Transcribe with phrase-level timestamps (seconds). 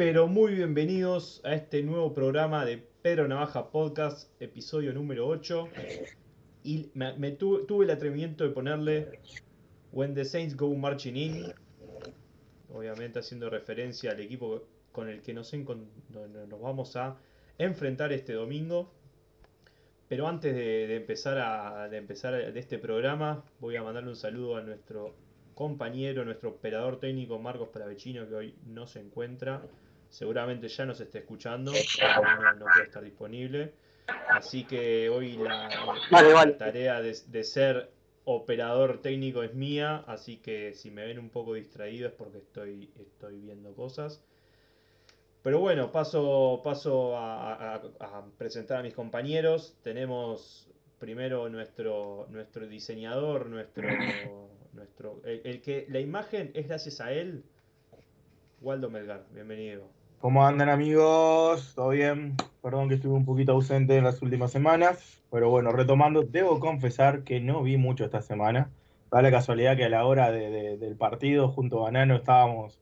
[0.00, 5.68] pero muy bienvenidos a este nuevo programa de Pedro Navaja Podcast, episodio número 8.
[6.64, 9.20] Y me, tuve, el atrevimiento de ponerle
[9.92, 11.52] When the Saints Go Marching In,
[12.72, 17.18] obviamente haciendo referencia al equipo con el que nos, nos vamos a
[17.58, 18.90] enfrentar este domingo.
[20.08, 24.62] Pero antes de, empezar a, empezar de este programa, voy a mandarle un saludo a
[24.62, 25.14] nuestro
[25.54, 29.60] compañero, nuestro operador técnico Marcos Paravecino, que hoy no se encuentra.
[30.10, 33.72] Seguramente ya nos esté escuchando, no, puede estar disponible.
[34.28, 35.68] Así que hoy la,
[36.58, 37.90] tarea de, ser
[38.24, 42.90] operador técnico es mía, así que si me ven un poco distraído es porque estoy,
[42.98, 44.22] estoy viendo cosas.
[45.42, 47.80] Pero bueno, paso, paso a,
[48.36, 49.76] presentar a mis compañeros.
[49.82, 53.88] Tenemos primero nuestro, nuestro diseñador, nuestro,
[54.72, 57.44] nuestro el, que la imagen es gracias a él,
[58.60, 59.24] Waldo Melgar.
[59.32, 59.99] Bienvenido.
[60.20, 61.72] ¿Cómo andan amigos?
[61.74, 62.36] ¿Todo bien?
[62.60, 67.24] Perdón que estuve un poquito ausente en las últimas semanas, pero bueno, retomando, debo confesar
[67.24, 68.70] que no vi mucho esta semana.
[69.10, 72.78] Da la casualidad que a la hora del partido junto a Nano estábamos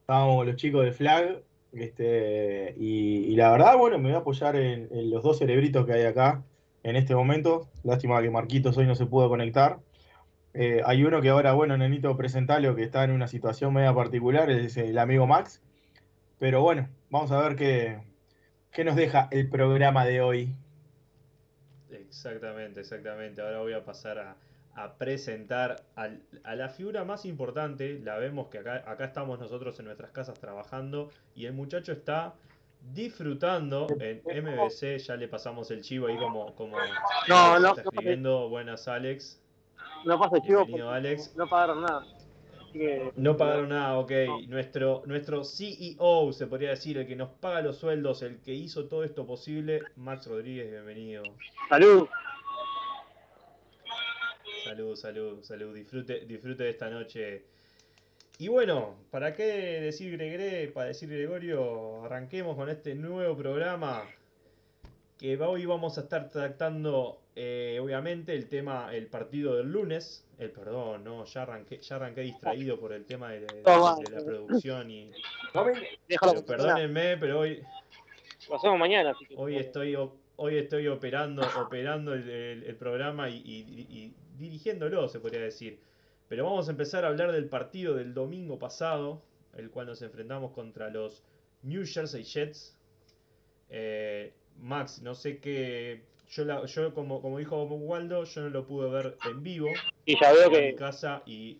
[0.00, 1.40] estábamos los chicos de Flag,
[1.72, 6.02] este, y, la verdad, bueno, me voy a apoyar en, los dos cerebritos que hay
[6.02, 6.42] acá
[6.82, 7.68] en este momento.
[7.84, 9.78] Lástima que Marquitos hoy no se pudo conectar.
[10.52, 14.50] Eh, hay uno que ahora, bueno, Nenito, presentalo, que está en una situación media particular,
[14.50, 15.62] es el amigo Max.
[16.38, 18.02] Pero bueno, vamos a ver qué,
[18.72, 20.54] qué nos deja el programa de hoy.
[21.90, 23.40] Exactamente, exactamente.
[23.40, 24.36] Ahora voy a pasar a,
[24.74, 28.00] a presentar a la figura más importante.
[28.02, 32.34] La vemos que acá, acá estamos nosotros en nuestras casas trabajando y el muchacho está
[32.92, 34.98] disfrutando en MBC.
[34.98, 36.76] Ya le pasamos el chivo ahí como, como
[37.28, 38.48] no, no, está escribiendo.
[38.48, 39.40] Buenas, Alex.
[40.04, 40.66] No pasa chivo.
[40.90, 41.34] Alex.
[41.36, 42.04] No pagaron nada.
[43.16, 44.10] No pagaron nada, ok.
[44.48, 48.86] Nuestro, nuestro CEO, se podría decir, el que nos paga los sueldos, el que hizo
[48.86, 51.22] todo esto posible, Max Rodríguez, bienvenido.
[51.68, 52.08] Salud.
[54.64, 55.74] Salud, salud, salud.
[55.74, 57.44] Disfrute, disfrute de esta noche.
[58.38, 59.44] Y bueno, ¿para qué
[59.80, 60.66] decir Gregre?
[60.68, 64.02] Para decir Gregorio, arranquemos con este nuevo programa.
[65.18, 70.26] Que hoy vamos a estar tratando, eh, obviamente, el tema, el partido del lunes.
[70.38, 75.12] El perdón, no, ya arranqué, ya arranqué distraído por el tema de, la producción y.
[76.46, 77.62] perdónenme, pero hoy.
[78.48, 79.96] Lo hacemos mañana, Hoy estoy
[80.36, 85.78] hoy estoy operando, operando el, programa y, dirigiéndolo, se podría decir.
[86.28, 89.22] Pero vamos a empezar a hablar del partido del domingo pasado,
[89.56, 91.22] el cual nos enfrentamos contra los
[91.62, 92.76] New Jersey Jets.
[93.70, 96.02] Eh, Max, no sé qué.
[96.30, 99.68] Yo, yo como, como dijo Waldo, yo no lo pude ver en vivo.
[100.04, 100.70] Y ya veo que.
[100.70, 101.58] En casa y,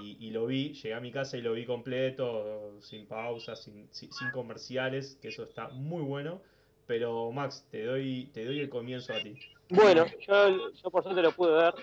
[0.00, 4.30] y, lo vi, llegué a mi casa y lo vi completo, sin pausas, sin, sin,
[4.32, 6.40] comerciales, que eso está muy bueno.
[6.86, 9.34] Pero Max, te doy, te doy el comienzo a ti.
[9.70, 11.74] Bueno, yo, yo por suerte lo pude ver.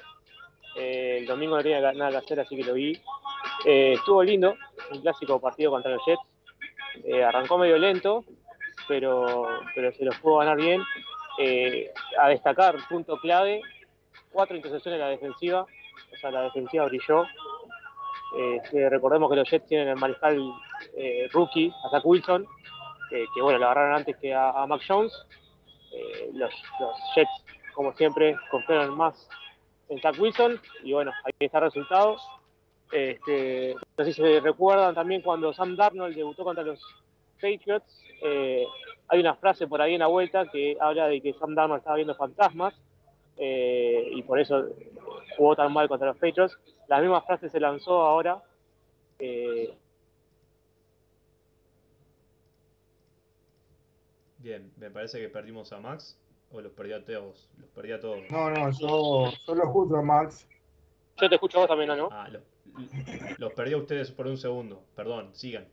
[0.76, 3.02] Eh, el domingo no tenía nada que hacer, así que lo vi.
[3.66, 4.56] Eh, estuvo lindo,
[4.92, 6.22] un clásico partido contra los Jets.
[7.04, 8.26] Eh, arrancó medio lento,
[8.92, 10.84] pero, pero se los pudo ganar bien.
[12.20, 13.62] a destacar, punto clave,
[14.34, 15.62] cuatro intercepciones en la defensiva.
[15.62, 17.26] O sea, la defensiva brilló.
[18.74, 20.38] recordemos que los Jets tienen el mariscal
[21.32, 22.46] rookie, Zach Wilson,
[23.10, 25.14] que bueno, lo agarraron antes que a, Mac Jones.
[26.34, 29.30] los, los Jets como siempre, confiaron más
[29.88, 32.18] en Zach Wilson y bueno, ahí está el resultado.
[32.92, 36.82] Este, no sé si se recuerdan también cuando Sam Darnold debutó contra los
[37.42, 38.66] Patriots, eh,
[39.08, 41.96] hay una frase por ahí en la vuelta que habla de que Sam Darnold estaba
[41.96, 42.74] viendo fantasmas
[43.38, 44.70] eh, y por eso
[45.36, 46.58] jugó tan mal contra los Patriots.
[46.88, 48.42] La misma frase se lanzó ahora.
[49.20, 49.74] Eh,
[54.38, 56.18] Bien, me parece que perdimos a Max.
[56.52, 57.50] ¿O los perdí a todos?
[57.58, 58.20] Los perdí a todos.
[58.30, 60.48] No, no, yo, solo escucho a Max.
[61.18, 62.10] Yo te escucho a vos también, ¿no?
[62.12, 62.28] Ah,
[63.38, 64.84] los perdí a ustedes por un segundo.
[64.96, 65.68] Perdón, sigan.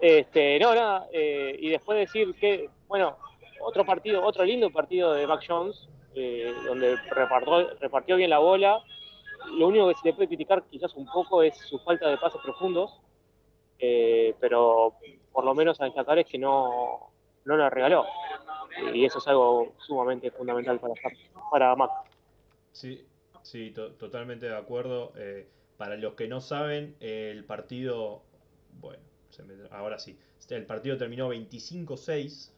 [0.00, 1.08] Este, no, nada.
[1.12, 3.16] Eh, y después decir que, bueno,
[3.60, 8.82] otro partido, otro lindo partido de Mac Jones, eh, donde repartió, repartió bien la bola.
[9.52, 12.40] Lo único que se le puede criticar quizás un poco es su falta de pases
[12.42, 13.00] profundos,
[13.78, 14.94] eh, pero
[15.32, 17.10] por lo menos a destacar es que no,
[17.44, 18.04] no la regaló
[18.94, 20.94] y eso es algo sumamente fundamental para,
[21.50, 21.90] para Mac.
[22.72, 23.04] Sí,
[23.42, 25.12] sí, totalmente de acuerdo.
[25.16, 28.22] Eh, para los que no saben, el partido,
[28.80, 29.02] bueno,
[29.70, 30.18] ahora sí,
[30.50, 32.52] el partido terminó 25-6.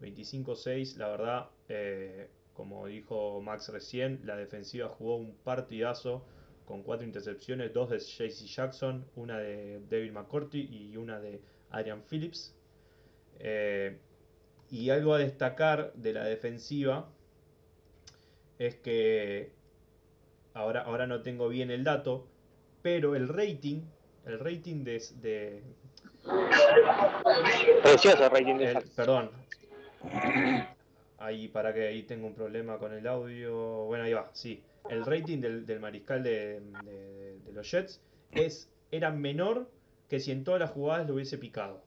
[0.00, 6.24] 25-6, la verdad, eh, como dijo Max recién, la defensiva jugó un partidazo
[6.66, 12.02] con cuatro intercepciones, dos de JC Jackson, una de David McCourty y una de Adrian
[12.02, 12.54] Phillips.
[13.38, 13.98] Eh,
[14.70, 17.08] y algo a destacar de la defensiva
[18.58, 19.52] es que
[20.54, 22.26] ahora, ahora no tengo bien el dato,
[22.82, 23.82] pero el rating,
[24.24, 25.62] el rating de
[27.82, 29.30] Precioso el- perdón.
[31.18, 33.84] Ahí, para que ahí tengo un problema con el audio.
[33.86, 34.62] Bueno, ahí va, sí.
[34.88, 38.00] El rating del, del mariscal de, de- de los Jets
[38.32, 39.68] es, era menor
[40.08, 41.82] que si en todas las jugadas lo hubiese picado.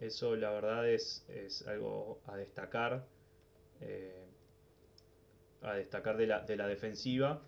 [0.00, 3.04] Eso la verdad es, es algo a destacar.
[3.80, 4.26] eh,
[5.64, 7.42] a destacar de la, de la defensiva.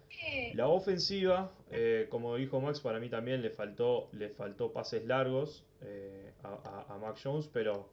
[0.55, 5.65] La ofensiva, eh, como dijo Max, para mí también le faltó, le faltó pases largos
[5.83, 6.49] eh, a,
[6.89, 7.91] a- a Mac Jones, pero.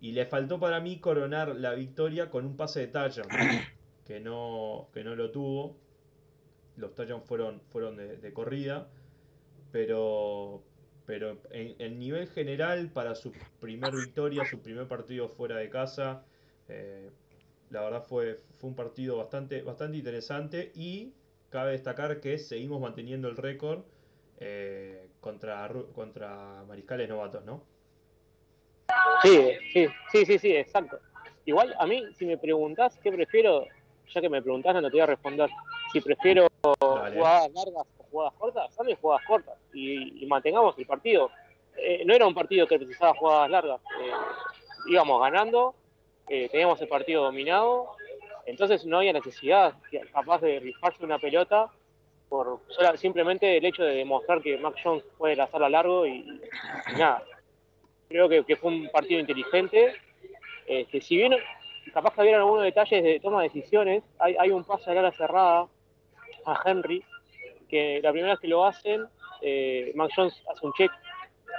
[0.00, 3.28] Y le faltó para mí coronar la victoria con un pase de touchdown,
[4.06, 5.76] que no, que no lo tuvo.
[6.76, 8.88] Los touchdowns fueron, fueron de, de corrida,
[9.72, 10.62] pero,
[11.06, 16.24] pero en, en nivel general, para su primer victoria, su primer partido fuera de casa,
[16.68, 17.10] eh,
[17.70, 21.12] la verdad fue, fue un partido bastante, bastante interesante y
[21.50, 23.84] cabe destacar que seguimos manteniendo el récord
[24.38, 27.62] eh, contra, contra mariscales novatos, ¿no?
[29.22, 30.98] Sí, sí, sí, sí, sí, exacto.
[31.46, 33.66] Igual a mí, si me preguntás qué prefiero,
[34.12, 35.50] ya que me preguntás, no te voy a responder.
[35.92, 36.46] Si prefiero
[36.80, 37.16] Dale.
[37.16, 41.30] jugadas largas o jugadas cortas, dame jugadas cortas y, y mantengamos el partido.
[41.76, 43.80] Eh, no era un partido que precisaba jugadas largas.
[44.00, 44.12] eh,
[44.86, 45.74] íbamos ganando,
[46.28, 47.96] eh, teníamos el partido dominado,
[48.46, 49.74] entonces no había necesidad
[50.12, 51.70] capaz de rifarse una pelota
[52.28, 52.60] por
[52.96, 56.40] simplemente el hecho de demostrar que Mac Jones puede lanzarla largo y,
[56.98, 57.22] nada.
[58.08, 59.94] Creo que, que fue un partido inteligente.
[60.66, 61.34] Este, si bien
[61.92, 65.12] capaz que había algunos detalles de toma de decisiones, hay, hay un pase a la
[65.12, 65.68] cerrada
[66.46, 67.04] a Henry,
[67.68, 69.06] que la primera vez que lo hacen,
[69.42, 70.90] eh, Mac Jones hace un check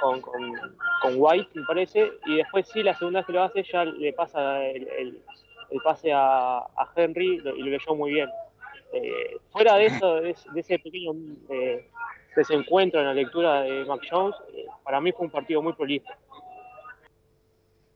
[0.01, 3.85] con, con, White, me parece, y después sí, la segunda vez que lo hace ya
[3.85, 5.21] le pasa el, el-
[5.83, 6.63] pase a,
[6.95, 8.29] Henry y lo leyó muy bien.
[8.93, 11.11] Eh, fuera de eso, de, de ese pequeño
[11.49, 11.89] eh,
[12.35, 16.07] desencuentro en la lectura de Mac Jones, eh, para mí fue un partido muy prolijo.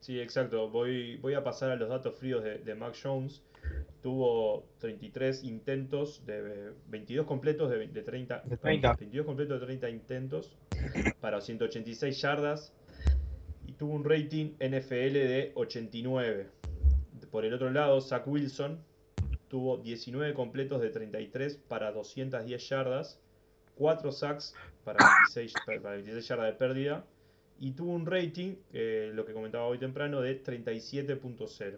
[0.01, 0.69] Sí, exacto.
[0.69, 3.43] Voy, voy a pasar a los datos fríos de, de Mac Jones.
[4.01, 8.93] Tuvo 33 intentos de 22 completos de, de 30, De 30.
[8.93, 10.55] 22 completos de 30 intentos
[11.19, 12.73] para 186 yardas
[13.67, 16.47] y tuvo un rating NFL de 89.
[17.29, 18.79] Por el otro lado, Zach Wilson
[19.49, 23.19] tuvo 19 completos de 33 para 210 yardas,
[23.75, 24.99] 4 sacks para
[25.33, 27.05] 26, para 26 yardas de pérdida
[27.59, 31.77] y tuvo un rating, eh, lo que comentaba hoy temprano, de 37.0.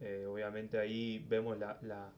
[0.00, 2.12] Eh, obviamente ahí vemos la, la,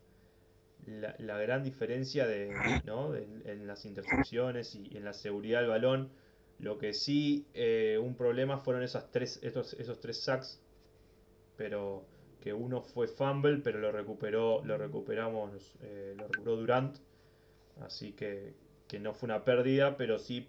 [1.18, 2.50] la- gran diferencia de,
[2.86, 3.14] ¿no?
[3.14, 6.10] en las intercepciones y en la seguridad del balón.
[6.58, 10.60] Lo que sí, eh, un problema fueron esas tres, estos, esos tres sacks,
[11.56, 12.04] pero
[12.42, 16.98] que uno fue fumble, pero lo recuperó, lo recuperamos, eh, lo recuperó Durant.
[17.80, 18.52] Así que,
[18.88, 20.46] que no fue una pérdida, pero sí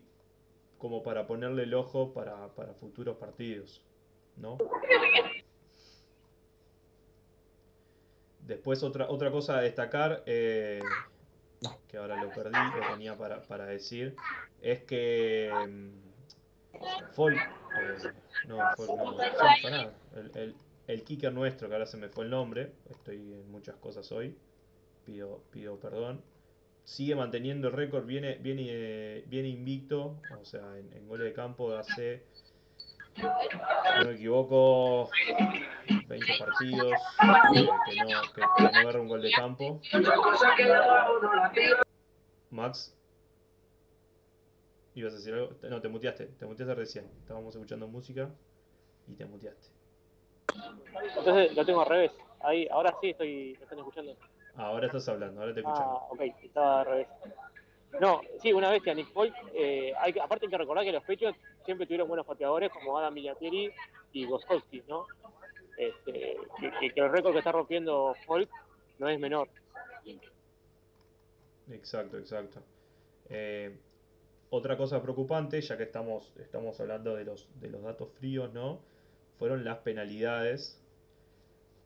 [0.78, 3.82] como para ponerle el ojo para, para futuros partidos,
[4.38, 4.58] ¿no?
[8.52, 10.82] Después otra, otra cosa a destacar, eh,
[11.88, 14.14] que ahora lo perdí, lo tenía para, para decir,
[14.62, 15.88] es que mm,
[16.74, 17.38] eh,
[18.50, 19.16] no, Folk, no,
[19.64, 20.56] pará, el, el,
[20.88, 24.36] el kicker nuestro, que ahora se me fue el nombre, estoy en muchas cosas hoy,
[25.06, 26.22] pido, pido perdón,
[26.84, 31.74] sigue manteniendo el récord, viene, viene, eh, viene invicto, o sea, en, goles de campo
[31.74, 32.24] hace,
[33.18, 35.10] no me equivoco,
[36.08, 36.94] 20 partidos
[37.54, 39.80] que, no, que, que no agarra un gol de campo.
[42.50, 42.98] Max,
[44.96, 45.52] ¿ibas a decir algo?
[45.64, 47.10] No, te muteaste, te muteaste recién.
[47.20, 48.30] Estábamos escuchando música
[49.08, 49.68] y te muteaste.
[51.18, 52.12] Entonces lo tengo al revés.
[52.42, 54.16] Ahí, ahora sí estoy, me están escuchando.
[54.56, 56.02] Ahora estás hablando, ahora te escuchamos.
[56.02, 57.08] Ah, ok, estaba al revés.
[58.00, 59.34] No, sí, una bestia, Nick Folk.
[59.54, 63.14] Eh, hay, aparte hay que recordar que los Patriots siempre tuvieron buenos pateadores como Adam
[63.14, 63.72] Vinatieri
[64.14, 65.06] y Goskowski, ¿no?
[65.78, 66.38] Este,
[66.80, 68.50] que- que el récord que está rompiendo Folk
[69.00, 69.50] no es menor.
[71.72, 72.60] Exacto, exacto.
[73.30, 73.76] Eh,
[74.50, 78.80] otra cosa preocupante, ya que estamos, estamos hablando de los, de los datos fríos, ¿no?
[79.40, 80.78] Fueron las penalidades,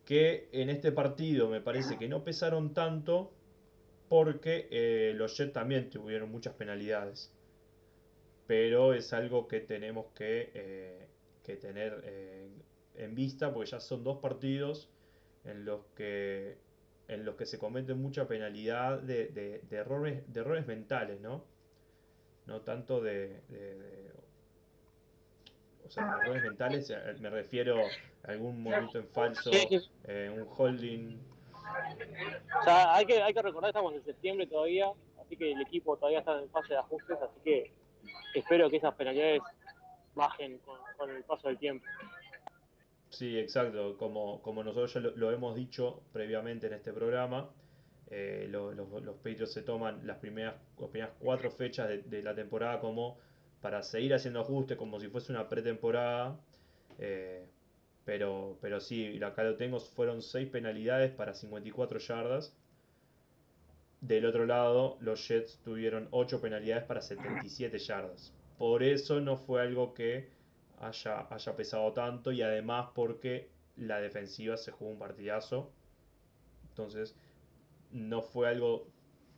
[0.06, 3.32] que en este partido me parece que no pesaron tanto,
[4.10, 7.32] porque eh, los Jets también tuvieron muchas penalidades.
[8.48, 11.08] Pero es algo que tenemos que, eh,
[11.44, 12.48] que tener eh,
[12.96, 14.90] en vista, porque ya son dos partidos
[15.44, 16.58] en los que
[17.08, 21.46] en los que se cometen mucha penalidad de, de- de errores, de errores mentales, ¿no?
[22.48, 24.12] No tanto de, de-
[25.86, 27.80] o sea, errores mentales, eh, me refiero
[28.24, 29.52] a algún movimiento en falso,
[30.06, 31.20] eh, un holding.
[32.64, 34.92] Sea, hay que, hay que recordar que estamos en septiembre todavía,
[35.22, 37.72] así que el equipo todavía está en fase de ajustes, así que
[38.34, 39.42] espero que esas penalidades
[40.16, 40.60] bajen
[40.98, 41.86] con, el paso del tiempo.
[43.10, 43.98] Sí, exacto.
[43.98, 47.50] Como, como nosotros ya lo, hemos dicho previamente en este programa,
[48.10, 52.36] eh, lo- los, Patriots se toman las primeras, las primeras cuatro fechas de, de la
[52.36, 53.18] temporada como
[53.62, 56.38] para seguir haciendo ajustes, como si fuese una pretemporada.
[57.00, 57.46] eh,
[58.06, 62.56] pero, pero sí, acá lo tengo, fueron seis penalidades para 54 yardas.
[64.00, 68.32] Del otro lado, los Jets tuvieron 8 penalidades para 77 yardas.
[68.60, 70.30] Por eso no fue algo que
[70.80, 75.72] haya, haya pesado tanto y además porque la defensiva se jugó un partidazo.
[76.70, 77.16] Entonces,
[77.92, 78.88] no fue algo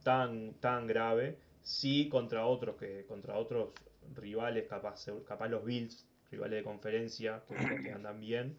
[0.03, 1.37] tan, tan grave.
[1.61, 3.69] Sí contra otros que contra otros
[4.13, 8.57] rivales, capaz, capaz los Bills, rivales de conferencia que, que andan bien.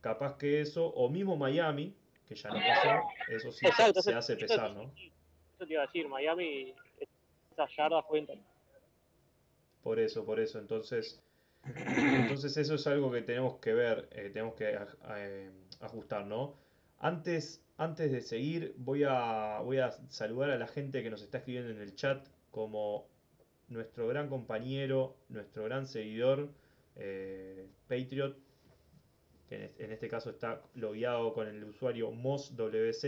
[0.00, 1.94] Capaz que eso, o mismo Miami,
[2.26, 4.92] que ya no pasó, eso sí Exacto, se hace pesar, ¿no?
[5.54, 6.74] Eso te iba a decir, Miami,
[7.52, 8.40] esas yardas cuentan.
[9.82, 10.58] Por eso, por eso.
[10.58, 11.22] Entonces,
[11.64, 14.76] entonces eso es algo que tenemos que ver, eh, tenemos que
[15.16, 16.56] eh, ajustar, ¿no?
[16.98, 21.38] Antes, antes de seguir, voy a, voy a saludar a la gente que nos está
[21.38, 23.06] escribiendo en el chat, como
[23.68, 26.50] nuestro gran compañero, nuestro gran seguidor,
[26.96, 28.36] eh, Patriot,
[29.48, 33.04] que en este, caso está logueado con el usuario MosWZ.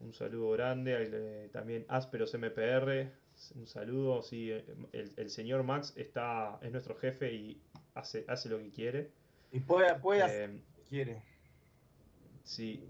[0.00, 3.10] Un saludo grande, eh, también Ásperos MPR,
[3.54, 7.60] un saludo, sí, eh, el, el señor Max está, es nuestro jefe y
[7.94, 9.10] hace, hace lo que quiere.
[9.52, 11.22] Y puede, puede hacer Eh, lo que quiere.
[12.42, 12.84] Sí.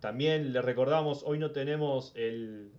[0.00, 2.70] también le recordamos, hoy no tenemos el,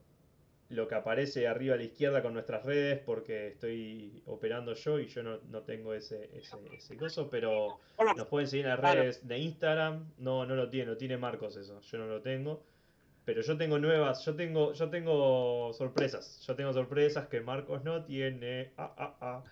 [0.70, 5.08] lo que aparece arriba a la izquierda con nuestras redes porque estoy operando yo y
[5.08, 7.80] yo no, no tengo ese, ese, ese coso, pero
[8.16, 10.12] nos pueden seguir en las redes de Instagram.
[10.18, 12.64] No, no lo tiene, lo tiene Marcos eso, yo no lo tengo.
[13.28, 16.42] Pero yo tengo nuevas, yo tengo, yo tengo sorpresas.
[16.48, 18.72] Yo tengo sorpresas que Marcos no tiene.
[18.78, 19.44] Ah, ah, ah.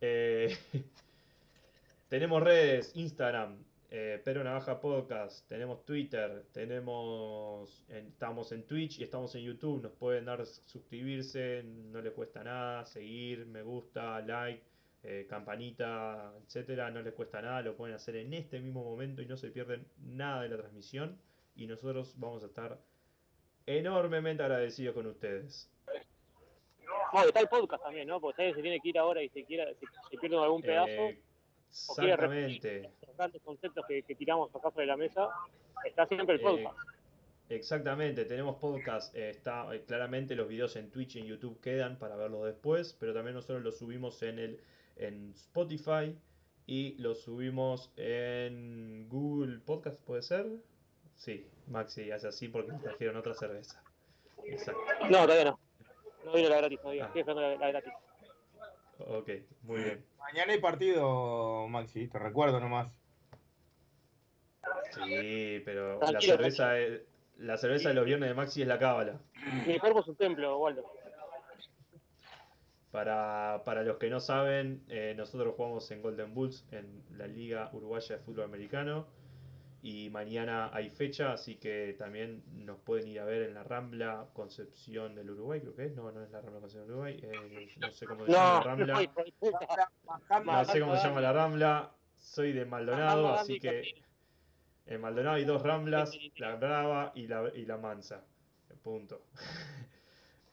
[0.00, 0.56] Eh,
[2.08, 3.56] tenemos redes, Instagram,
[3.92, 9.82] eh, Pedro Navaja Podcast, tenemos Twitter, tenemos, en- estamos en Twitch y estamos en YouTube.
[9.82, 14.62] Nos pueden dar suscribirse, no les cuesta nada, seguir, me gusta, like,
[15.02, 19.26] eh, campanita, etcétera, no les cuesta nada, lo pueden hacer en este mismo momento y
[19.26, 21.18] no se pierden nada de la transmisión.
[21.56, 22.78] Y nosotros vamos a estar
[23.66, 25.68] enormemente agradecidos con ustedes.
[27.12, 28.20] no, está el podcast también, ¿no?
[28.20, 30.62] Porque si alguien se tiene que ir ahora y se, quiera, se, se pierde algún
[30.62, 31.29] pedazo, Eh, o quiere
[31.70, 32.90] exactamente.
[33.18, 35.28] los conceptos que, que tiramos acá sobre la mesa,
[35.84, 36.78] está siempre el Eh, podcast.
[37.48, 41.98] Exactamente, tenemos podcast, eh, está eh, claramente los videos en Twitch y en YouTube quedan
[41.98, 44.60] para verlos después, pero también nosotros los subimos en el
[44.96, 46.14] en Spotify
[46.66, 50.46] y los subimos en Google Podcast, ¿puede ser?
[51.16, 53.82] Sí, Maxi hace así porque nos trajeron otra cerveza.
[54.44, 54.80] Exacto.
[55.10, 55.58] No, todavía no.
[56.24, 57.04] No vino la gratis todavía.
[57.04, 57.06] Ah.
[57.08, 57.92] Estoy esperando la, la gratis.
[59.06, 59.30] Ok,
[59.62, 60.04] muy bien.
[60.18, 62.92] Mañana hay partido, Maxi, te recuerdo nomás.
[64.92, 67.02] Sí, pero la Tranquilo, cerveza es-
[67.38, 69.18] la cerveza de los viernes de Maxi es la cábala.
[69.66, 70.84] Mi cuerpo es un templo, Waldo.
[72.90, 77.70] Para, para los que no saben, eh, nosotros jugamos en Golden Bulls en la Liga
[77.72, 79.06] Uruguaya de Fútbol Americano
[79.82, 84.28] y mañana hay fecha, así que también nos pueden ir a ver en la Rambla
[84.34, 85.94] Concepción del Uruguay, creo que es.
[85.94, 88.62] No, no es la Rambla Concepción del Uruguay, eh, no sé cómo se llama la
[88.62, 88.94] Rambla.
[90.44, 94.04] no, sé cómo se llama la Rambla, soy de Maldonado, así que
[94.86, 98.24] en Maldonado hay dos Ramblas, la Brava y la, y la Mansa.
[98.82, 99.26] Punto.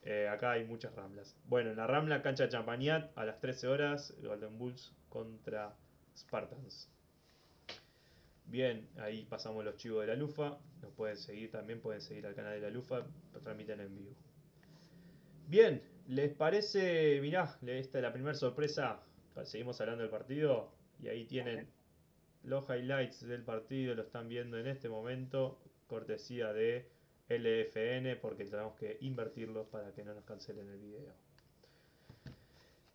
[0.10, 1.36] Eh, acá hay muchas Ramblas.
[1.44, 5.76] Bueno, en la Rambla, cancha de Champañat, a las 13 horas, Golden Bulls contra
[6.16, 6.90] Spartans.
[8.48, 10.58] Bien, ahí pasamos los chivos de la Lufa.
[10.82, 14.12] Nos pueden seguir también, pueden seguir al canal de la Lufa, lo transmiten en vivo.
[15.48, 17.20] Bien, ¿les parece?
[17.22, 19.02] Mirá, esta es la primera sorpresa.
[19.44, 21.68] Seguimos hablando del partido y ahí tienen
[22.44, 26.90] los highlights del partido, lo están viendo en este momento, cortesía de
[27.30, 31.14] LFN, porque tenemos que invertirlos para que no nos cancelen el video.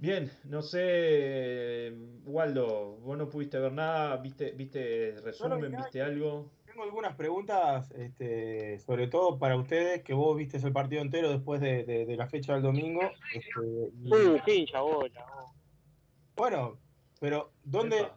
[0.03, 1.93] Bien, no sé,
[2.25, 6.51] Waldo, vos no pudiste ver nada, viste, viste resumen, viste algo.
[6.67, 11.61] Tengo algunas preguntas, este, sobre todo para ustedes, que vos viste el partido entero después
[11.61, 13.01] de, de- de la fecha del domingo.
[13.33, 15.25] este, y- Uh, hincha bola.
[16.35, 16.81] bueno,
[17.21, 18.09] pero ¿dónde,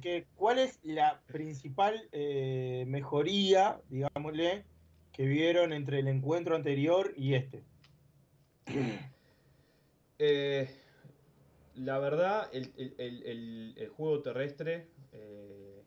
[0.00, 4.64] que, ¿cuál es la principal eh, mejoría, digámosle,
[5.12, 7.62] que vieron entre el encuentro anterior y este?
[10.18, 10.70] Eh,
[11.76, 15.82] la verdad, el, juego terrestre, eh,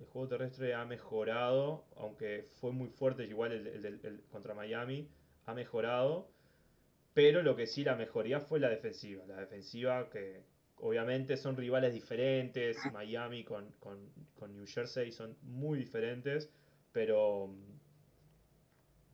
[0.00, 5.08] el juego terrestre ha mejorado, aunque fue muy fuerte, igual el, contra Miami,
[5.44, 6.28] ha mejorado.
[7.12, 9.24] Pero lo que sí la mejoría fue la defensiva.
[9.26, 10.42] La defensiva que
[10.76, 12.76] obviamente son rivales diferentes.
[12.92, 13.74] Miami con,
[14.48, 16.50] New Jersey son muy diferentes.
[16.92, 17.54] Pero,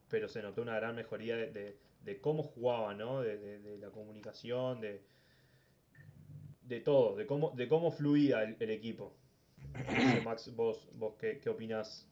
[0.08, 3.22] pero se notó una gran mejoría de, cómo jugaban, ¿no?
[3.22, 5.02] de la comunicación, de,
[6.72, 9.12] de todo, de cómo, de cómo fluía el, equipo.
[10.24, 12.08] Max, vos, vos qué, qué opinás.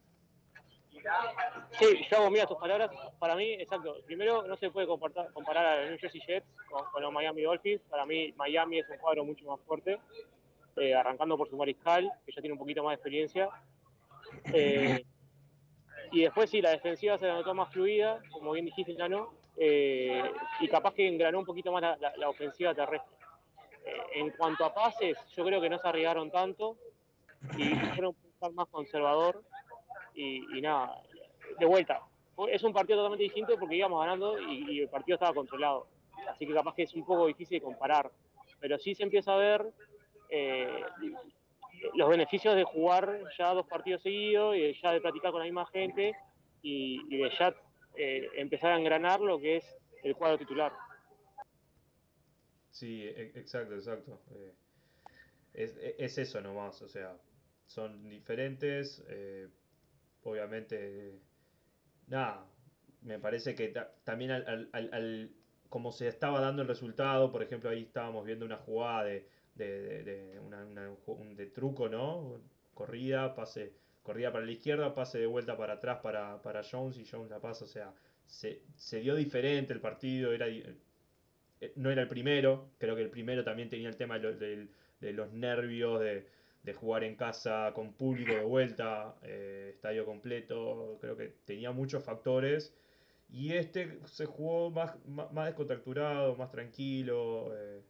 [1.78, 2.90] Sí, yo mías tus palabras.
[3.18, 3.96] Para mí, exacto.
[4.04, 7.80] Primero, no se puede comparar a New Jersey Jets con, los Miami Dolphins.
[7.88, 9.98] Para mí, Miami es un cuadro mucho más fuerte,
[10.76, 13.48] eh, arrancando por su mariscal, que ya tiene un poquito más de experiencia.
[14.52, 15.06] Eh,
[16.12, 19.32] y después, sí, la defensiva se notó más fluida, como bien dijiste, ya no.
[19.56, 20.22] Eh,
[20.60, 23.19] y capaz que engranó un poquito más la ofensiva terrestre
[24.14, 26.76] en cuanto a pases, yo creo que no se arriesgaron tanto
[27.56, 29.42] y fueron estar más conservador
[30.14, 31.02] y, nada,
[31.58, 32.02] de vuelta.
[32.48, 35.86] Es un partido totalmente distinto porque íbamos ganando y, el partido estaba controlado.
[36.28, 38.10] Así que capaz que es un poco difícil de comparar.
[38.60, 39.72] Pero sí se empieza a ver
[40.28, 40.84] eh,
[41.94, 45.46] los beneficios de jugar ya dos partidos seguidos y de ya de platicar con la
[45.46, 46.14] misma gente
[46.62, 47.54] y, de ya
[47.96, 50.72] eh, empezar a engranar lo que es el cuadro titular.
[52.70, 54.20] Sí, e, exacto, exacto.
[54.30, 54.54] Eh,
[55.54, 57.16] e, es, eso nomás, o sea,
[57.66, 59.48] son diferentes, eh,
[60.22, 61.20] obviamente,
[62.08, 62.46] nada,
[63.02, 63.68] me parece que
[64.04, 65.30] también al, al,
[65.68, 70.04] como se estaba dando el resultado, por ejemplo, ahí estábamos viendo una jugada de, de,
[70.04, 70.64] de, una,
[71.06, 72.40] un, de truco, ¿no?
[72.74, 77.06] Corrida, pase, corrida para la izquierda, pase de vuelta para atrás para, para Jones y
[77.06, 77.94] Jones la pasa, o sea,
[78.26, 80.46] se, se dio diferente el partido, era
[81.76, 84.68] no era el primero, creo que el primero también tenía el tema de,
[85.00, 86.26] los nervios, de,
[86.74, 92.74] jugar en casa con público de vuelta, eh, estadio completo, creo que tenía muchos factores.
[93.28, 97.52] Y este se jugó más, más, descontracturado, más tranquilo.
[97.56, 97.82] Eh,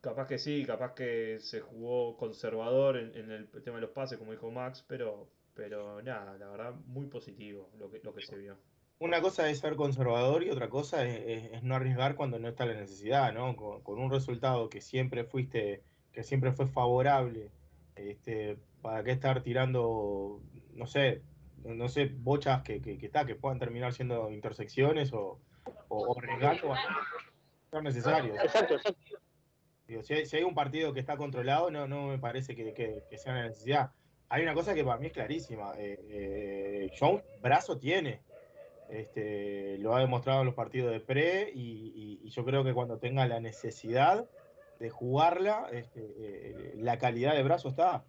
[0.00, 4.32] capaz que sí, capaz que se jugó conservador en, el tema de los pases, como
[4.32, 8.56] dijo Max, pero, pero nada, la verdad, muy positivo lo que, lo que se vio
[9.00, 12.74] una cosa es ser conservador y otra cosa es, no arriesgar cuando no está la
[12.74, 13.54] necesidad, ¿no?
[13.56, 15.82] Con, un resultado que siempre fuiste,
[16.12, 17.50] que siempre fue favorable,
[17.94, 20.40] este, ¿para qué estar tirando,
[20.74, 21.22] no sé,
[21.64, 25.38] no sé, bochas que, que, que, que puedan terminar siendo intersecciones o,
[25.88, 26.74] o, arriesgando
[27.70, 28.36] ser necesarios?
[28.42, 29.00] Exacto, exacto.
[30.02, 33.92] si, hay, un partido que está controlado, no, no me parece que, sea una necesidad.
[34.30, 35.72] Hay una cosa que para mí es clarísima.
[35.78, 38.20] Eh, eh, Jones brazo tiene
[38.90, 43.26] este, lo ha demostrado en los partidos de pre y, yo creo que cuando tenga
[43.26, 44.28] la necesidad
[44.78, 48.04] de jugarla, este, eh, la calidad de brazo está.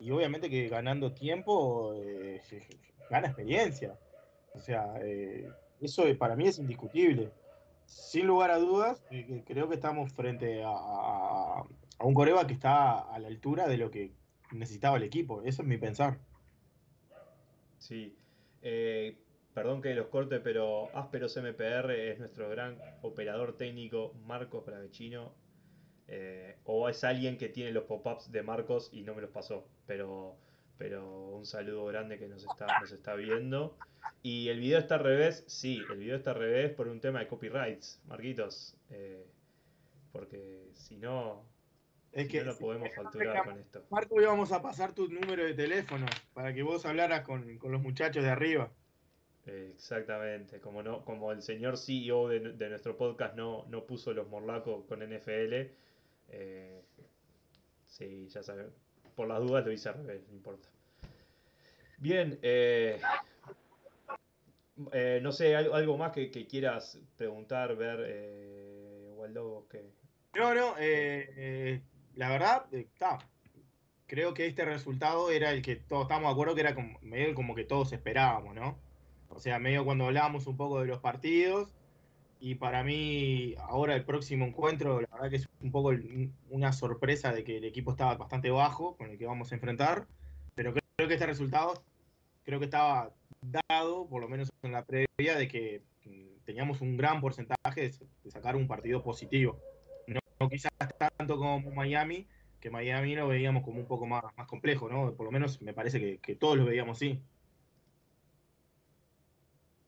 [0.00, 2.40] Y obviamente que ganando tiempo eh,
[3.10, 3.98] gana experiencia.
[4.54, 5.48] O sea, eh,
[5.80, 7.30] eso para mí es indiscutible.
[7.86, 9.02] Sin lugar a dudas,
[9.44, 11.62] creo que estamos frente a,
[12.00, 14.12] un Coreba que está a la altura de lo que
[14.52, 15.42] necesitaba el equipo.
[15.42, 16.18] Eso es mi pensar.
[17.78, 18.16] Sí
[19.54, 25.32] perdón que los corte, pero Ásperos MPR es nuestro gran operador técnico, Marcos Bravechino.
[26.08, 29.66] Eh, o es alguien que tiene los pop-ups de Marcos y no me los pasó.
[29.86, 30.36] Pero,
[30.76, 33.78] pero un saludo grande que nos está, nos está viendo.
[34.22, 37.20] Y el video está al revés, sí, el video está al revés por un tema
[37.20, 38.76] de copyrights, Marquitos.
[38.90, 39.24] Eh,
[40.12, 41.44] porque si no,
[42.12, 43.84] es que no lo podemos facturar con esto.
[43.90, 47.72] Marco, hoy vamos a pasar tu número de teléfono para que vos hablaras con, con
[47.72, 48.70] los muchachos de arriba.
[49.46, 54.84] Exactamente, como no, como el señor CEO de, nuestro podcast no, no puso los morlacos
[54.86, 55.68] con NFL,
[56.30, 56.82] eh,
[57.84, 58.70] sí, ya saben,
[59.14, 60.68] por las dudas lo hice al revés, no importa.
[61.98, 63.00] Bien, eh,
[64.92, 69.84] eh, no sé, algo, algo más que, quieras preguntar, ver, eh, Waldo, que...
[70.34, 70.74] No, no,
[72.16, 73.18] la verdad, está.
[74.06, 76.98] Creo que este resultado era el que todos estamos de acuerdo que era como,
[77.34, 78.83] como que todos esperábamos, ¿no?
[79.34, 81.74] O sea, medio cuando hablábamos un poco de los partidos.
[82.40, 85.92] Y para mí, ahora el próximo encuentro, la verdad que es un poco
[86.50, 90.06] una sorpresa de que el equipo estaba bastante bajo con el que vamos a enfrentar.
[90.54, 91.82] Pero creo que este resultado,
[92.44, 95.82] creo que estaba dado, por lo menos en la previa, de que
[96.44, 97.90] teníamos un gran porcentaje
[98.22, 99.58] de, sacar un partido positivo.
[100.06, 100.72] No, quizás
[101.16, 102.26] tanto como Miami,
[102.60, 105.14] que Miami lo veíamos como un poco más, más complejo, ¿no?
[105.14, 107.22] Por lo menos me parece que, que todos lo veíamos así.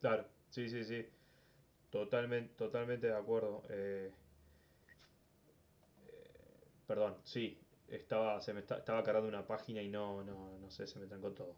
[0.01, 1.07] Claro, sí, sí, sí.
[1.91, 3.63] Totalmente, totalmente de acuerdo.
[3.71, 4.11] Eh,
[6.87, 10.87] perdón, sí, estaba, se me está- estaba cargando una página y no, no, no sé,
[10.87, 11.55] se me trancó todo.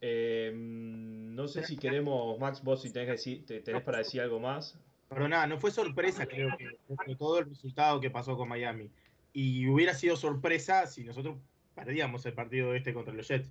[0.00, 4.20] Eh, no sé si queremos, Max, vos si tenés, que decir- te- tenés para decir
[4.20, 4.78] algo más.
[5.08, 8.90] Pero nada, no fue sorpresa, creo que, todo el resultado que pasó con Miami.
[9.32, 11.36] Y hubiera sido sorpresa si nosotros
[11.74, 13.50] perdíamos el partido este contra los Jets.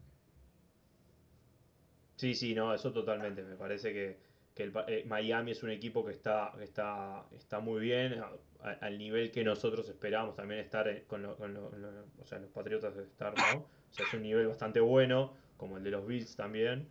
[2.21, 3.41] Sí, sí, no, eso totalmente.
[3.43, 4.17] Me parece que,
[4.53, 8.21] que el eh, Miami es un equipo que está, está, está muy bien,
[8.59, 12.95] al nivel que nosotros esperábamos también estar en- con, lo- con o sea, los Patriotas
[12.95, 13.55] de estar, ¿no?
[13.57, 16.87] O sea, es un nivel bastante bueno, como el de los Bills también.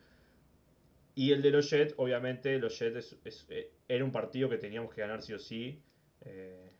[1.14, 4.92] Y el de los Jets, obviamente, los Jets es- eh, era un partido que teníamos
[4.94, 5.82] que ganar sí o sí.
[6.22, 6.70] Eh,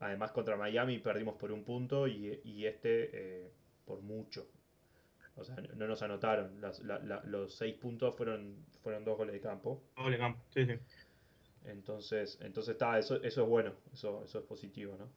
[0.00, 3.10] además, contra Miami perdimos por un punto y, y este
[3.46, 3.52] eh,
[3.86, 4.46] por mucho.
[5.36, 6.60] O sea, no no nos anotaron.
[6.60, 9.82] Las- la- la- los seis puntos fueron, fueron dos goles de campo.
[9.96, 10.74] Doble campo, sí, sí.
[11.64, 15.08] Entonces, entonces está, eso, eso es bueno, eso, eso es positivo, ¿no?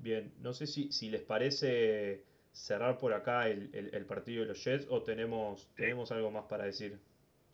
[0.00, 4.48] Bien, no sé si, si les parece cerrar por acá el, el- el partido de
[4.48, 6.98] los Jets o tenemos, tenemos algo más para decir.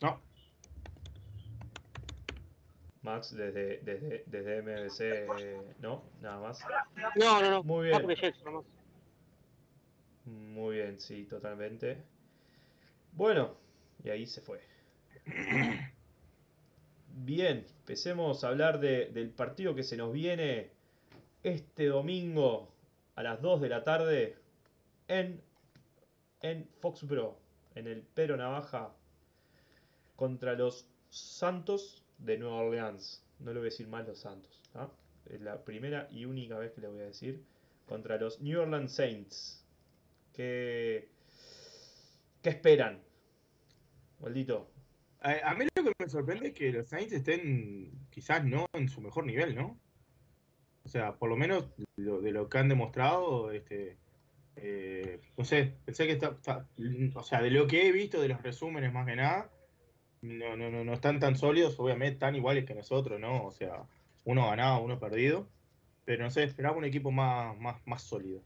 [0.00, 0.20] No,
[3.02, 5.00] Max, desde, desde, desde MBC,
[5.40, 6.04] eh, ¿no?
[6.20, 6.61] Nada más.
[7.16, 7.62] No, no, no.
[7.64, 8.00] Muy bien.
[8.02, 8.64] porque Jets nomás.
[10.24, 12.02] Muy bien, sí, totalmente.
[13.12, 13.56] Bueno,
[14.04, 14.61] y ahí se fue.
[17.14, 20.70] Bien, empecemos a hablar de- del partido que se nos viene
[21.42, 22.72] este domingo
[23.14, 24.37] a las 2 de la tarde
[25.08, 25.40] en,
[26.40, 27.37] en Foxborough,
[27.74, 28.92] en el Pero Navaja,
[30.16, 33.22] contra los Santos de Nueva Orleans.
[33.40, 34.88] No le voy a decir más los Santos, ¿ah?
[35.26, 37.42] Es la primera y única vez que le voy a decir.
[37.87, 39.62] Contra los New Orleans Saints.
[40.33, 41.09] ¿Qué,
[42.42, 43.03] qué esperan?
[44.21, 44.68] Maldito.
[45.21, 48.88] a, a mí lo que me sorprende es que los Saints estén quizás no en
[48.88, 49.79] su mejor nivel, ¿no?
[50.85, 53.97] O sea, por lo menos lo- de lo que han demostrado, este,
[54.57, 56.66] eh, no sé, pensé que está, está-
[57.14, 59.51] o sea, de lo que he visto de los resúmenes más que nada,
[60.23, 63.45] no, no, no, no están tan sólidos, obviamente tan iguales que nosotros, ¿no?
[63.47, 63.85] O sea,
[64.25, 65.49] uno ganado, uno perdido,
[66.05, 68.42] pero no sé, esperaba un equipo más, más, más sólido.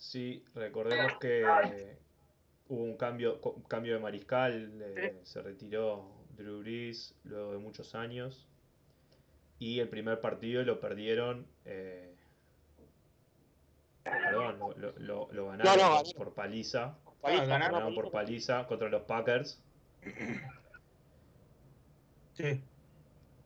[0.00, 1.44] Sí, recordemos que
[2.68, 8.48] hubo un cambio, cambio de mariscal, eh, se retiró Drew Brees luego de muchos años
[9.58, 12.14] y el primer partido lo perdieron, eh,
[14.02, 18.54] perdón, lo, lo- lo- lo ganaron No, no, por- paliza, Paliza, ganaron por paliza.
[18.56, 19.62] paliza contra los Packers.
[22.32, 22.62] Sí,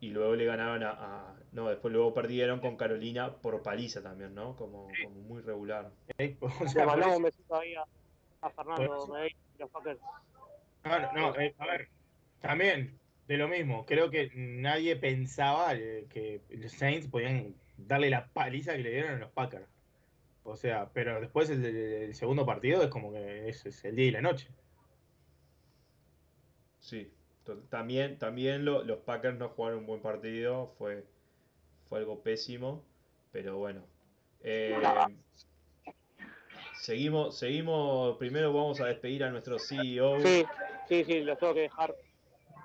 [0.00, 4.34] y luego le ganaron a, a- no, después luego perdieron con Carolina por paliza también,
[4.34, 4.56] ¿no?
[4.56, 5.92] Como, como muy regular.
[6.18, 6.38] ¿eh?
[6.40, 7.84] o Le sea, mandamos un besito ahí a,
[8.40, 10.00] a Fernando Medellín y los Packers.
[10.84, 11.88] No, no, no, eh, a ver,
[12.40, 13.86] también de lo mismo.
[13.86, 19.18] Creo que nadie pensaba que los Saints podían darle la paliza que le dieron a
[19.18, 19.68] los Packers.
[20.42, 24.06] O sea, pero después el, el segundo partido es como que es, es el día
[24.08, 24.48] y la noche.
[26.78, 27.16] Sí,
[27.70, 31.13] también, también lo- los Packers no jugaron un buen partido, fue,
[31.88, 32.82] fue algo pésimo,
[33.32, 33.82] pero bueno.
[34.42, 34.76] Eh,
[36.80, 40.20] seguimos, seguimos, primero vamos a despedir a nuestro CEO.
[40.20, 40.44] Sí,
[40.88, 41.94] sí, sí, los tengo que dejar.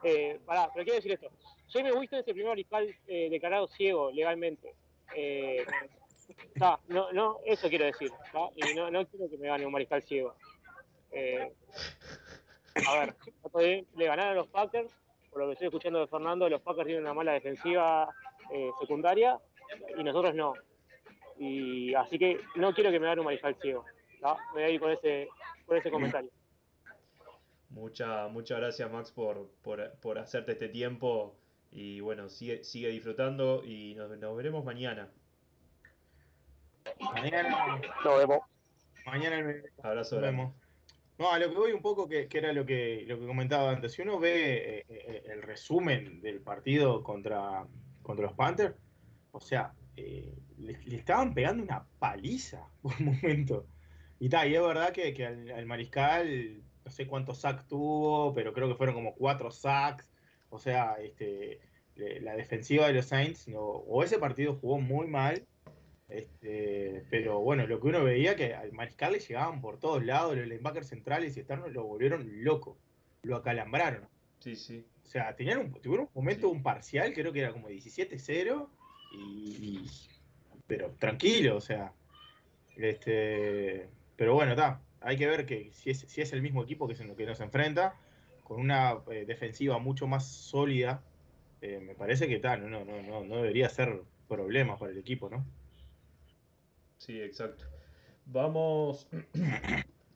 [0.03, 1.29] Eh, pará, pero quiero decir esto.
[1.71, 4.73] Jamie Winston es el primer mariscal eh, declarado ciego legalmente.
[5.15, 5.65] Eh,
[6.57, 8.11] ta, no, no, eso quiero decir.
[8.31, 10.35] ta, Y no, no quiero que me gane un mariscal ciego.
[11.11, 11.51] Eh,
[12.87, 14.91] a ver, le ganaron a los Packers.
[15.31, 18.09] Por lo que estoy escuchando de Fernando, los Packers tienen una mala defensiva
[18.53, 19.39] eh, secundaria
[19.97, 20.53] y nosotros no.
[21.37, 23.85] Y así que no quiero que me gane un mariscal ciego.
[24.21, 25.29] Me voy a ir con ese,
[25.65, 26.29] con ese comentario.
[27.69, 31.35] Mucha, muchas gracias Max por, por, por hacerte este tiempo
[31.71, 35.09] y bueno, sigue, sigue disfrutando y nos, nos veremos mañana.
[37.13, 38.39] Mañana, Nos vemos.
[39.05, 40.53] mañana me- Abrazo nos vemos.
[41.17, 43.71] No, a lo que voy un poco, que, que era lo que, lo que comentaba
[43.71, 43.93] antes.
[43.93, 47.65] Si uno ve eh, eh, el resumen del partido contra,
[48.01, 48.75] contra los Panthers,
[49.31, 53.65] o sea, eh, le, estaban pegando una paliza por un momento.
[54.19, 58.33] Y tal, y es verdad que, que al, al mariscal, no sé cuántos sacks tuvo,
[58.33, 60.11] pero creo que fueron como cuatro sacks.
[60.49, 61.59] O sea, este,
[61.95, 65.45] la defensiva de los Saints, o ese partido jugó muy mal,
[66.09, 70.35] este, pero bueno, lo que uno veía que al mariscal le llegaban por todos lados,
[70.35, 72.77] los linebackers centrales y externos lo volvieron loco,
[73.21, 74.07] lo acalambraron.
[74.39, 74.85] Sí, sí.
[75.09, 78.67] O sea, tenían un, tuvieron un momento, un parcial, creo que era como 17-0,
[79.11, 79.89] y,
[80.67, 81.91] pero tranquilo, o sea.
[82.75, 84.83] Este, pero bueno, está.
[85.01, 87.15] Hay que ver que si es, si es el mismo equipo que es en lo
[87.15, 87.95] que nos enfrenta,
[88.43, 91.01] con una eh, defensiva mucho más sólida,
[91.63, 95.27] eh, me parece que tal, no, no, no, no debería ser problemas para el equipo,
[95.27, 95.43] ¿no?
[96.99, 97.65] Sí, exacto.
[98.27, 99.07] Vamos,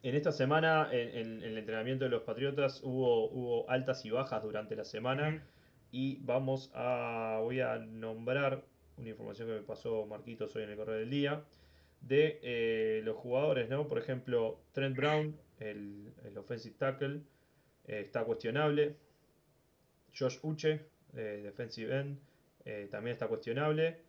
[0.03, 4.75] en esta semana, en, el entrenamiento de los Patriotas, hubo, hubo altas y bajas durante
[4.75, 5.43] la semana.
[5.91, 8.63] Y vamos a, voy a nombrar
[8.97, 11.43] una información que me pasó Marquitos hoy en el correo del día,
[12.01, 13.87] de eh, los jugadores, ¿no?
[13.87, 17.21] Por ejemplo, Trent Brown, el, offensive tackle,
[17.87, 18.97] eh, está cuestionable.
[20.17, 20.85] Josh Uche,
[21.15, 22.19] eh, defensive end,
[22.91, 23.99] también está cuestionable.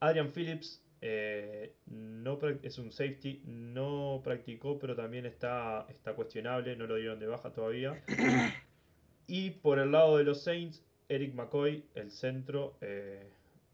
[0.00, 6.96] Adrian Phillips, no es un safety, no practicó, pero también está, está cuestionable, no lo
[6.96, 8.02] dieron de baja todavía.
[9.32, 12.76] Y por el lado de los Saints, Eric McCoy, el centro,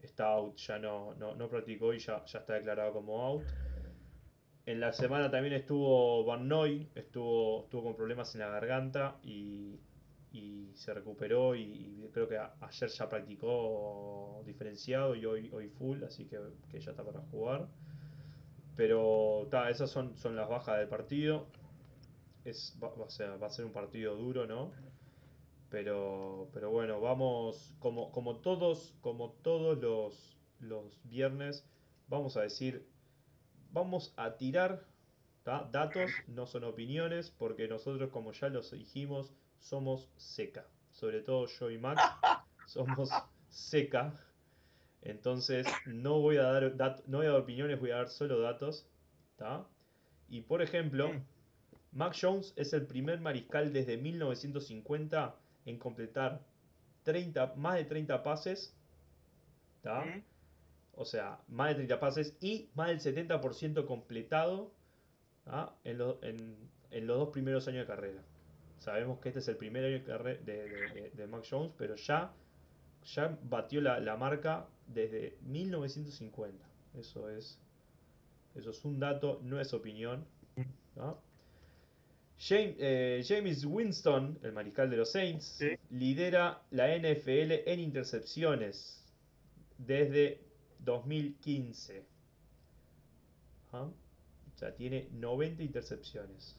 [0.03, 3.43] está out, ya no, no, practicó y ya, ya está declarado como out.
[4.67, 9.79] En la semana también estuvo Van Noy, estuvo, estuvo con problemas en la garganta y,
[10.73, 16.37] se recuperó y, creo que ayer ya practicó diferenciado y hoy, hoy full, así que,
[16.79, 17.67] ya está para jugar.
[18.75, 21.47] Pero esas son, son las bajas del partido.
[22.45, 24.71] Es, va, va a ser un partido duro, ¿no?
[25.69, 31.65] Pero, pero bueno, vamos, como, como todos, como todos los, los viernes,
[32.07, 32.87] vamos a decir,
[33.71, 34.85] vamos a tirar
[35.43, 40.65] datos, no son opiniones, porque nosotros, como ya los dijimos, somos seca.
[40.91, 42.01] Sobre todo yo y Max
[42.67, 43.09] somos
[43.49, 44.13] seca.
[45.01, 46.73] Entonces no voy a dar
[47.07, 48.85] no voy a dar opiniones, voy a dar solo datos.
[50.29, 51.21] Y por ejemplo, mm.
[51.93, 56.41] Max Jones es el primer mariscal desde 1950 en completar
[57.03, 58.73] 30, más de 30 pases.
[60.93, 64.71] O sea, más de 30 pases y más del 70% completado
[65.85, 66.01] en,
[66.91, 68.21] en, los dos primeros años de carrera.
[68.79, 72.31] Sabemos que este es el primer año de, de, de, Max Jones, pero ya,
[73.05, 76.65] ya batió la, marca desde 1950.
[76.97, 77.59] Eso es,
[78.55, 80.25] eso es un dato, no es opinión.
[82.49, 85.59] Eh, James, Winston, el mariscal de los Saints,
[85.89, 89.03] lidera la NFL en intercepciones
[89.77, 90.41] desde
[90.79, 92.05] 2015.
[93.73, 93.83] ¿Ah?
[93.83, 96.55] O sea, tiene 90 intercepciones.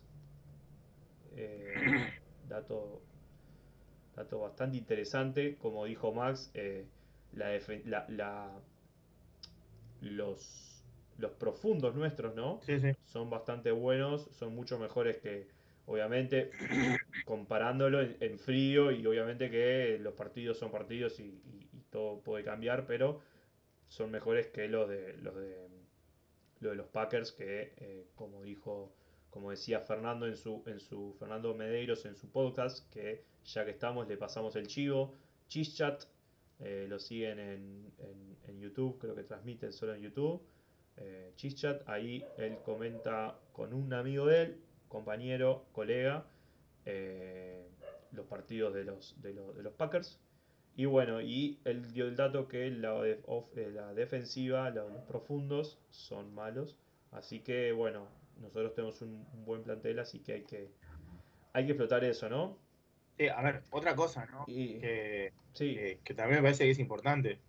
[1.40, 2.12] Eh,
[2.48, 3.00] dato,
[4.16, 5.56] dato bastante interesante.
[5.56, 6.86] Como dijo Max, eh,
[10.00, 10.82] los,
[11.18, 12.60] los profundos nuestros, ¿no?
[13.04, 15.46] Son bastante buenos, son mucho mejores que,
[15.86, 16.50] obviamente
[17.24, 21.40] comparándolo en, frío y obviamente que los partidos son partidos y,
[21.90, 23.22] todo puede cambiar, pero
[23.88, 25.68] son mejores que los de los de,
[26.60, 28.92] de los Packers que eh, como dijo
[29.38, 33.70] como decía Fernando en su en su Fernando Medeiros en su podcast que ya que
[33.70, 35.14] estamos le pasamos el chivo
[35.48, 36.04] Chischat
[36.60, 37.92] eh, lo siguen en,
[38.46, 40.42] en, YouTube creo que transmiten solo en YouTube
[40.96, 46.24] eh, Chischat ahí él comenta con un amigo de él compañero, colega,
[46.84, 47.68] eh,
[48.12, 50.18] los partidos de los, de, los, Packers.
[50.76, 53.20] Y bueno, y él dio el dato que la, eh,
[53.72, 56.76] la defensiva, los, profundos, son malos.
[57.12, 60.70] Así que bueno, nosotros tenemos un, buen plantel, así que hay que
[61.52, 62.58] hay que explotar eso, ¿no?
[63.16, 64.44] Sí, a ver, otra cosa, ¿no?
[64.46, 65.32] que,
[66.04, 67.40] que, también me parece que es importante.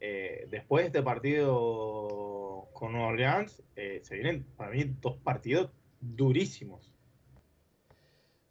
[0.00, 6.92] Eh, después de este partido con Nueva Orleans, se vienen para mí dos partidos durísimos.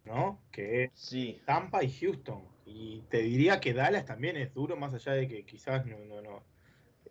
[0.04, 0.40] ¿No?
[0.52, 1.40] Que sí.
[1.44, 2.44] Tampa y Houston.
[2.64, 6.22] Y te diría que Dallas también es duro, más allá de que quizás no, no,
[6.22, 6.42] no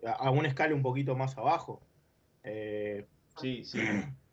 [0.04, 1.82] a una escala un poquito más abajo.
[2.42, 3.06] Eh,
[3.40, 3.80] sí, sí.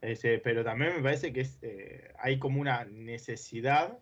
[0.00, 3.98] pero también me parece que es, eh, hay como una necesidad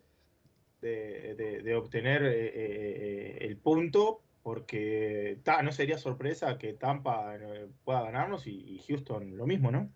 [0.81, 7.37] de, obtener eh, el punto, porque no sería sorpresa que Tampa
[7.85, 9.91] pueda ganarnos y Houston lo mismo, ¿no?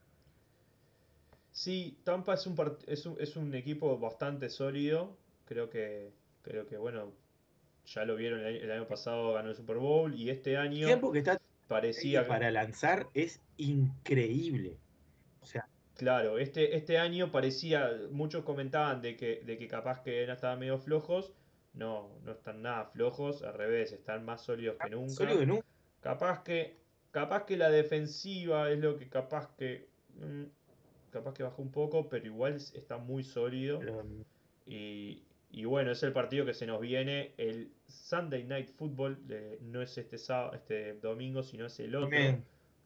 [1.53, 5.17] Sí, Tampa es un, es un, es un equipo bastante sólido.
[5.45, 7.13] Creo que, creo que bueno,
[7.87, 11.19] ya lo vieron el año, pasado, ganó el Super Bowl y este año tiempo que
[11.19, 14.77] está parecía para lanzar es increíble.
[16.01, 20.59] Claro, este, este año parecía, muchos comentaban de que, de que capaz que no estaban
[20.59, 21.35] medio flojos.
[21.75, 25.63] No, no están nada flojos, al revés, están más sólidos que nunca.
[26.01, 26.79] Capaz que,
[27.11, 30.45] capaz que la defensiva es lo que capaz que mm,
[31.11, 33.83] capaz que bajó un poco, pero igual está muy sólido.
[34.67, 37.35] y, y, bueno, es el partido que se nos viene.
[37.37, 39.19] El Sunday Night Football
[39.61, 42.09] no es este, sábado, este domingo, sino es el otro,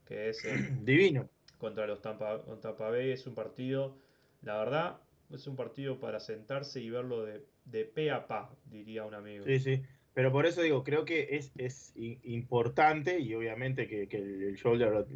[0.04, 0.42] que es
[0.84, 1.28] divino.
[1.64, 3.10] Contra los Tampa, Tampa Bay.
[3.10, 3.96] Es un partido,
[4.42, 5.00] la verdad,
[5.30, 9.46] es un partido para sentarse y verlo de, de pe a pa, diría un amigo.
[9.46, 9.82] Sí, sí.
[10.12, 15.06] Pero por eso digo, creo que es, es importante y obviamente que, el, shoulder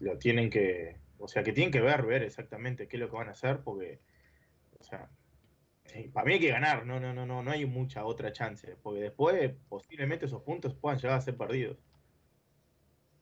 [0.00, 3.16] lo, tienen que, o sea, que tienen que ver, ver exactamente qué es lo que
[3.16, 4.00] van a hacer, porque,
[4.78, 5.10] o sea,
[6.14, 9.00] para mí hay que ganar, no, no, no, no, no hay mucha otra chance, porque
[9.00, 11.76] después posiblemente esos puntos puedan llegar a ser perdidos.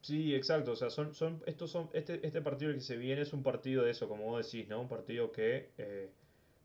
[0.08, 3.34] Sí, exacto, o sea, son, son, estos son, este, este partido que se viene es
[3.34, 4.80] un partido de eso, como vos decís, ¿no?
[4.80, 6.08] Un partido que eh,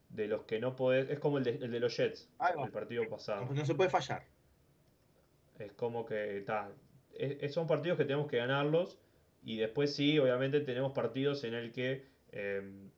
[0.07, 1.09] de los que no podés.
[1.09, 2.29] Es como el de, el de los Jets,
[2.63, 3.49] el partido pasado.
[3.53, 4.23] No, se puede fallar.
[5.59, 6.37] Es como que.
[6.37, 6.71] está
[7.49, 8.97] son partidos que tenemos que ganarlos.
[9.43, 12.07] Y después sí, obviamente tenemos partidos en el que.
[12.31, 12.91] Em,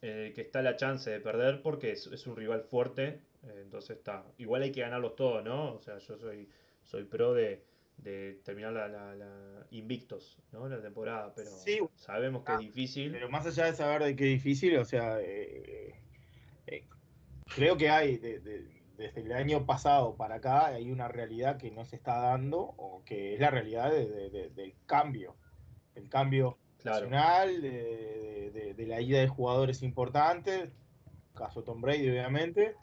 [0.00, 3.20] en el que está la chance de perder porque es, un rival fuerte.
[3.44, 4.24] entonces está.
[4.38, 5.74] Igual hay que ganarlos todos, ¿no?
[5.74, 6.48] O sea, yo soy,
[6.82, 7.62] soy pro de,
[7.98, 10.68] de terminar la, la, invictos, ¿no?
[10.68, 11.50] La temporada, pero
[11.94, 13.12] sabemos que es difícil.
[13.12, 15.94] Pero más allá de saber de que es difícil, o sea, eh,
[16.66, 16.84] eh,
[17.54, 21.96] creo que hay, desde el año pasado para acá, hay una realidad que no se
[21.96, 25.36] está dando, o que es la realidad del cambio,
[25.94, 30.70] el cambio nacional, de, la ida de jugadores importantes,
[31.34, 32.74] caso Tom Brady obviamente,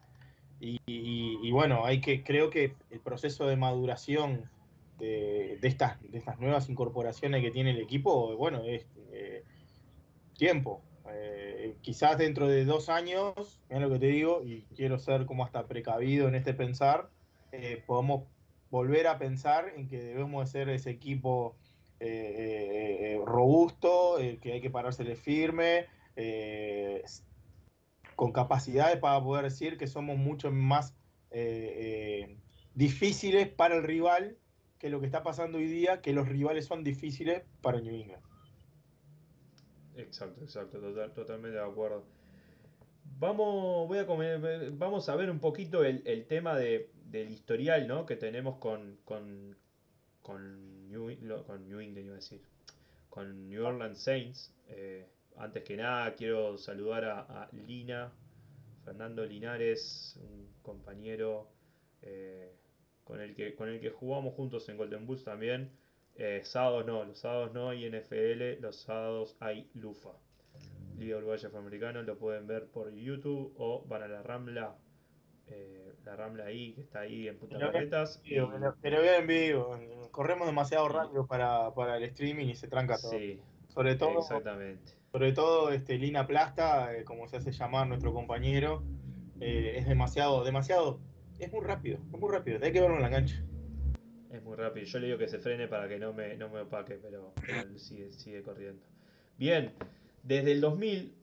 [0.62, 4.50] y, bueno, hay que, creo que el proceso de maduración
[5.00, 9.44] de, estas, de estas nuevas incorporaciones que tiene el equipo, bueno, es eh,
[10.38, 10.82] tiempo,
[11.12, 15.44] eh, quizás dentro de dos años, es lo que te digo, y quiero ser como
[15.44, 17.10] hasta precavido en este pensar,
[17.52, 18.24] eh, podemos
[18.70, 21.56] volver a pensar en que debemos de ser ese equipo
[22.00, 25.88] eh, robusto, que hay que parársele firme,
[28.16, 30.94] con capacidades para poder decir que somos mucho más
[32.76, 34.38] difíciles para el rival
[34.80, 38.24] que lo que está pasando hoy día, que los rivales son difíciles para New England.
[39.96, 40.80] Exacto, exacto,
[41.14, 42.06] totalmente de acuerdo.
[43.20, 48.06] Vamos, voy a comer, vamos a ver un poquito el, tema de, del historial ¿no?
[48.06, 49.58] que tenemos con, con,
[50.22, 52.42] con, New, con New England, iba a decir,
[53.10, 54.54] con New Orleans Saints.
[54.70, 58.14] Eh, antes que nada, quiero saludar a, Lina,
[58.86, 61.50] Fernando Linares, un compañero
[62.02, 62.59] eh,
[63.10, 65.72] con, el que, con el que jugamos juntos en Golden Bulls también.
[66.16, 70.12] Eh, sábados no, los sábados no hay NFL, los sábados hay Lufa.
[71.00, 74.76] Liga Uruguaya Afroamericano, lo pueden ver por YouTube o van a la Rambla,
[75.48, 78.22] eh, la Rambla ahí, que está ahí en Punta Carretas.
[78.82, 79.80] Pero, bien en vivo,
[80.12, 83.12] corremos demasiado rápido para, el streaming y se tranca todo.
[83.12, 83.40] Sí,
[83.70, 84.94] sobre todo, exactamente.
[85.12, 88.84] Sobre todo este, Lina Plasta, eh, como se hace llamar nuestro compañero,
[89.40, 91.00] es demasiado, demasiado,
[91.40, 93.42] es muy rápido, es muy rápido, tenés que verlo en la cancha.
[94.32, 96.62] Es muy rápido, yo le digo que se frene para que no me, no me
[96.62, 97.34] opaque, pero,
[97.78, 98.84] sigue, sigue corriendo.
[99.38, 99.72] Bien,
[100.22, 101.16] desde el 2000,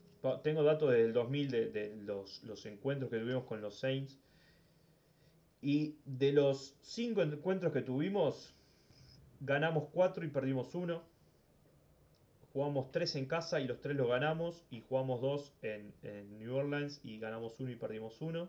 [0.43, 4.19] tengo datos desde el 2000 de, de los, los, encuentros que tuvimos con los Saints.
[5.63, 8.55] Y de los 5 encuentros que tuvimos,
[9.41, 11.03] ganamos 4 y perdimos 1.
[12.53, 14.65] Jugamos 3 en casa y los 3 los ganamos.
[14.71, 18.49] Y jugamos 2 en, en New Orleans y ganamos 1 y perdimos 1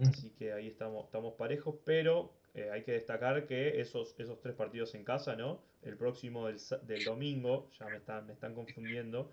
[0.00, 4.54] Así que ahí estamos, estamos parejos, pero eh, hay que destacar que esos, esos tres
[4.54, 5.60] partidos en casa, ¿no?
[5.82, 9.30] El próximo del, domingo, ya me están, me están confundiendo,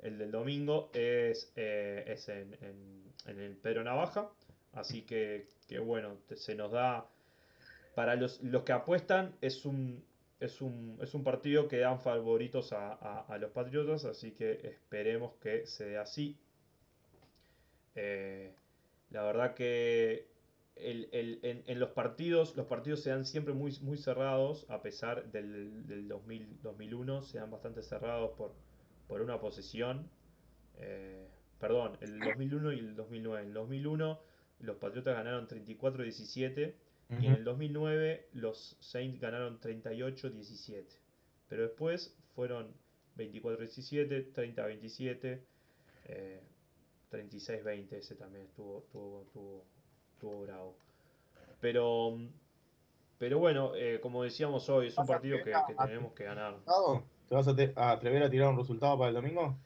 [0.00, 2.56] el del domingo es, eh, es en,
[3.26, 4.30] el Pedro Navaja,
[4.72, 5.46] así que,
[5.84, 7.06] bueno, se nos da,
[7.94, 10.04] para los, los que apuestan, es un,
[10.40, 15.66] es un, es un partido que dan favoritos a, los Patriotas, así que esperemos que
[15.66, 16.36] se dé así.
[17.94, 18.52] Eh,
[19.14, 20.26] la verdad que
[20.74, 26.08] en, los partidos, los partidos se dan siempre muy, muy cerrados, a pesar del, del
[26.08, 28.54] 2000, 2001, se dan bastante cerrados por,
[29.06, 30.10] por una posesión.
[30.78, 31.28] Eh,
[31.60, 33.42] perdón, el 2001 y el 2009.
[33.42, 34.20] En el 2001
[34.58, 36.74] los Patriotas ganaron 34-17
[37.20, 40.86] y en el 2009 los Saints ganaron 38-17.
[41.48, 42.74] Pero después fueron
[43.16, 45.40] 24-17, 30-27,
[47.14, 49.64] 36-20, ese también estuvo, estuvo,
[50.12, 50.76] estuvo bravo.
[51.60, 52.18] Pero,
[53.18, 55.52] pero bueno, eh, como decíamos hoy, es un partido que,
[55.86, 56.56] tenemos que ganar.
[57.28, 59.56] ¿Te vas a, atrever a tirar un resultado para el domingo?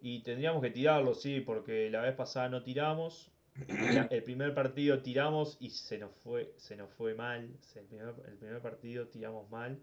[0.00, 3.30] Y tendríamos que tirarlo, sí, porque la vez pasada no tiramos.
[4.10, 7.50] El primer partido tiramos y se nos fue, se nos fue mal.
[7.76, 9.78] El primer, partido tiramos mal.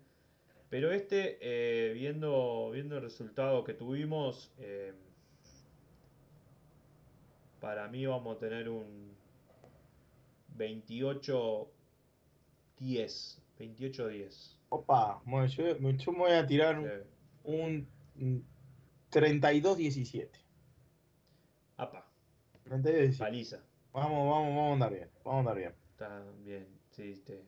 [0.69, 4.93] Pero este, eh, viendo, viendo el resultado que tuvimos, eh,
[7.59, 9.15] para mí vamos a tener un
[10.55, 11.71] 28
[12.79, 13.41] 10.
[13.57, 14.57] 28 10.
[14.69, 16.79] Opa, bueno, yo, me voy a tirar
[17.43, 17.87] un,
[19.09, 20.39] 32 17.
[21.77, 22.05] Apa.
[23.17, 23.63] Paliza.
[23.91, 25.09] Vamos, vamos, vamos a andar bien.
[25.23, 25.73] Vamos a andar bien.
[25.91, 26.67] está bien.
[26.91, 27.43] Sí, te-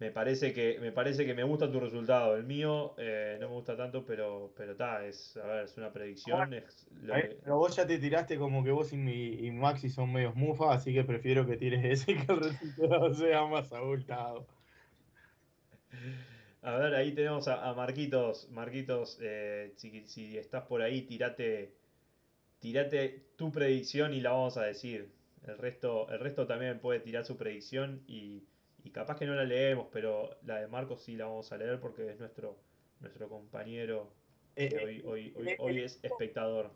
[0.00, 2.36] Me parece que me parece que me gusta tu resultado.
[2.36, 5.92] El mío eh, no me gusta tanto, pero pero está, es a ver, es una
[5.92, 9.34] predicción, es lo Eh, que- Pero vos ya te tiraste como que vos y, mi-
[9.46, 13.44] y Maxi son medios mufa, así que prefiero que tires ese que el resultado sea
[13.46, 14.46] más abultado.
[16.62, 18.48] A ver, ahí tenemos a, a Marquitos.
[18.50, 21.72] Marquitos, eh, si, si estás por ahí, tirate,
[22.60, 25.10] tirate tu predicción y la vamos a decir.
[25.46, 28.42] El resto, el resto también puede tirar su predicción y,
[28.84, 31.80] y capaz que no la leemos, pero la de Marcos sí la vamos a leer
[31.80, 32.56] porque es nuestro,
[33.00, 34.12] nuestro compañero
[34.56, 36.70] Eh, que hoy, hoy, hoy, hoy es espectador.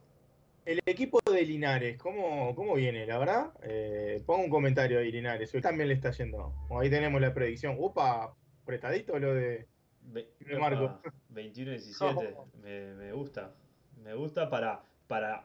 [0.64, 3.04] El equipo de Linares, ¿cómo, cómo viene?
[3.06, 5.52] La verdad, eh, pongo un comentario ahí, Linares.
[5.54, 6.54] Hoy también le está yendo.
[6.80, 7.74] Ahí tenemos la predicción.
[7.78, 9.66] Upa, prestadito lo de.
[10.02, 10.84] Ve- Me marco.
[10.84, 11.02] epa,
[11.34, 13.54] 21-17, me, me gusta.
[13.96, 15.44] Me gusta para, para,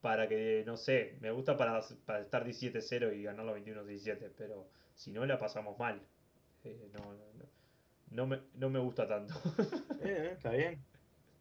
[0.00, 4.68] para que, no sé, me gusta para, para estar 17-0 y ganarlo 21-17, pero
[5.00, 5.98] si no la pasamos mal.
[6.64, 7.44] Eh, no, no, no,
[8.10, 9.32] no me, no me gusta tanto.
[10.02, 10.82] Eh, está bien.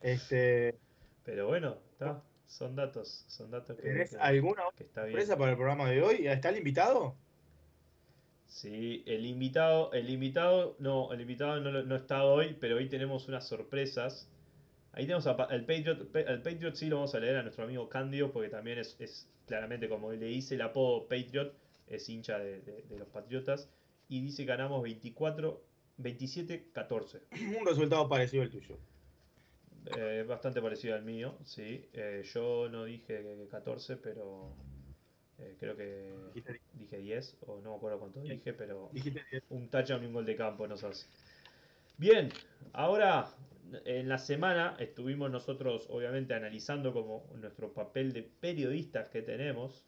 [0.01, 0.77] Este,
[1.25, 5.11] Pero bueno, está, son datos, son datos que, ¿Tenés que- alguna que está bien.
[5.13, 6.27] sorpresa para el programa de hoy?
[6.27, 7.15] ¿Está el invitado?
[8.47, 13.27] Sí, el invitado, el invitado, no, el invitado no, no está hoy, pero hoy tenemos
[13.27, 14.27] unas sorpresas.
[14.93, 17.87] Ahí tenemos al Patriot, Pa- al Patriot sí lo vamos a leer a nuestro amigo
[17.89, 21.53] Candio, porque también es, es claramente como le hice el apodo Patriot,
[21.89, 23.69] es hincha de, de- de los Patriotas,
[24.07, 25.61] y dice que ganamos 24,
[25.97, 27.21] 27-14.
[27.59, 28.77] Un resultado parecido al tuyo.
[29.97, 31.89] Eh, bastante parecido al mío, sí.
[31.93, 34.53] Eh, yo no dije que 14, pero
[35.37, 36.13] eh, creo que
[36.73, 38.91] dije 10, o no me acuerdo cuánto dije, pero
[39.49, 41.07] un touchdown y un gol de campo nos hace.
[41.97, 42.29] Bien,
[42.73, 43.35] ahora
[43.85, 49.85] en la semana estuvimos nosotros obviamente analizando como nuestro papel de periodistas que tenemos,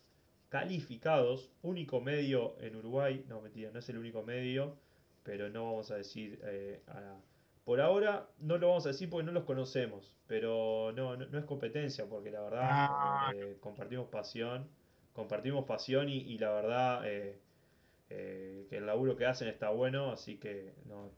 [0.51, 4.75] calificados, único medio en Uruguay, no mentira, no es el único medio,
[5.23, 7.15] pero no vamos a decir, eh, a-
[7.63, 11.39] por ahora no lo vamos a decir porque no los conocemos, pero no, no, no
[11.39, 13.31] es competencia porque la verdad Ah.
[13.33, 14.67] eh, compartimos pasión,
[15.13, 17.01] compartimos pasión y, y la verdad...
[17.09, 17.39] eh,
[18.13, 21.11] eh, que el laburo que hacen está bueno, así que no,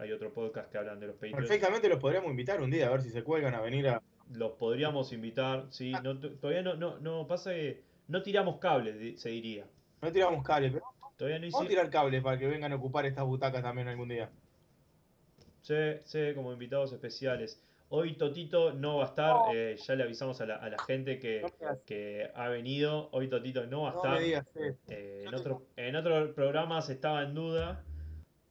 [0.00, 1.38] hay otro podcast que hablan de los Patriots.
[1.40, 4.00] Perfectamente los podríamos invitar un día a ver si se cuelgan a venir a.
[4.32, 9.20] Los podríamos invitar, sí, no, t- todavía no, no, no pasa que no tiramos cables,
[9.20, 9.64] se diría.
[10.02, 10.84] No tiramos cables, pero
[11.16, 13.88] Todavía no vamos a hicimos, tirar cables para que vengan a ocupar estas butacas también
[13.88, 14.30] algún día.
[15.62, 17.60] sí, sí, como invitados especiales.
[17.90, 21.18] Hoy Totito no va a estar, eh, ya le avisamos a la, a la gente
[21.18, 23.08] que, No que ha venido.
[23.12, 24.18] Hoy Totito no va a No estar.
[24.18, 24.78] me digas eso.
[24.88, 27.82] Eh, en, otro, en otros programas estaba en duda,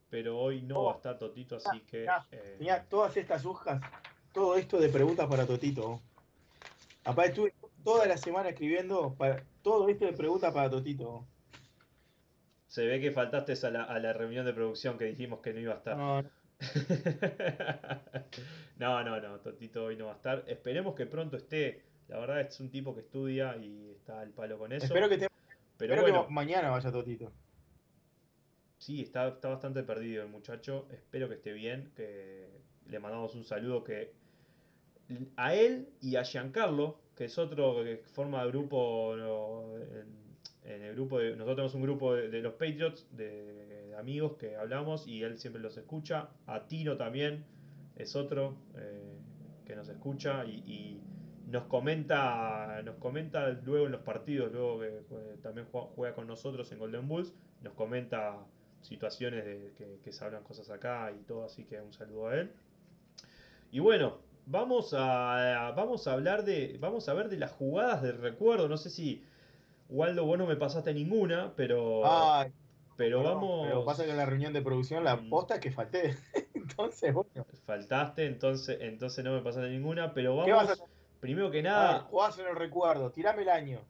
[0.10, 2.06] pero hoy no va a estar Totito, así que...
[2.32, 3.80] Eh, Tenía todas estas hojas,
[4.34, 6.02] todo esto de preguntas para Totito.
[7.06, 7.54] Aparte estuve
[7.88, 11.26] toda la semana escribiendo para, todo esto de preguntas para Totito.
[12.68, 15.62] Se ve que faltaste a la, a la reunión de producción que dijimos que no
[15.62, 15.96] iba a estar.
[15.98, 16.30] No, no.
[18.78, 20.44] No, no, no, Totito hoy no va a estar.
[20.48, 21.82] Esperemos que pronto esté.
[22.10, 24.86] La verdad es un tipo que estudia y está al palo con eso.
[24.86, 25.30] Espero que, te-
[25.78, 27.32] Pero espero que mañana vaya Totito.
[28.78, 30.88] sí, está, está bastante perdido el muchacho.
[30.92, 31.92] Espero que esté bien.
[31.96, 32.50] Que
[32.90, 34.14] le mandamos un saludo que
[35.38, 39.64] a él y a Giancarlo, que es otro que forma grupo no,
[40.64, 45.08] en, el grupo de, nosotros tenemos un grupo de, los Patriots, de, amigos que hablamos
[45.08, 46.30] y él siempre los escucha.
[46.46, 47.44] A Tino también
[47.96, 49.18] es otro eh,
[49.66, 51.02] que nos escucha y, y
[51.48, 55.02] nos comenta, nos comenta luego en los partidos, luego que
[55.42, 58.38] también juega, juega con nosotros en Golden Bulls, nos comenta
[58.82, 62.36] situaciones de que, que se hablan cosas acá y todo, así que un saludo a
[62.36, 62.52] él.
[63.72, 68.12] Y bueno, vamos a, vamos a hablar de, vamos a ver de las jugadas de
[68.14, 68.68] recuerdo.
[68.68, 69.24] No sé si,
[69.90, 72.52] Waldo, vos no me pasaste ninguna, pero, Ay,
[72.96, 75.30] pero no, vamos, Pero pasa que en la reunión de producción la Mm.
[75.30, 76.16] posta es que falté.
[76.54, 77.46] Entonces, bueno.
[77.66, 80.88] faltaste, entonces, entonces no me pasaste ninguna, pero ¿Qué vas a vamos, hacer?
[81.20, 83.88] primero que nada, jugás en el recuerdo, tirame el año.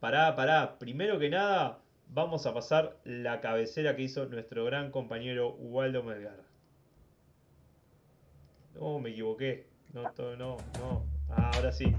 [0.00, 0.78] Pará, pará.
[0.78, 6.49] Primero que nada, vamos a pasar la cabecera que hizo nuestro gran compañero Waldo Melgar.
[8.74, 9.66] No, me equivoqué.
[9.92, 11.04] No, to- no, no.
[11.28, 11.94] Ah, ahora sí.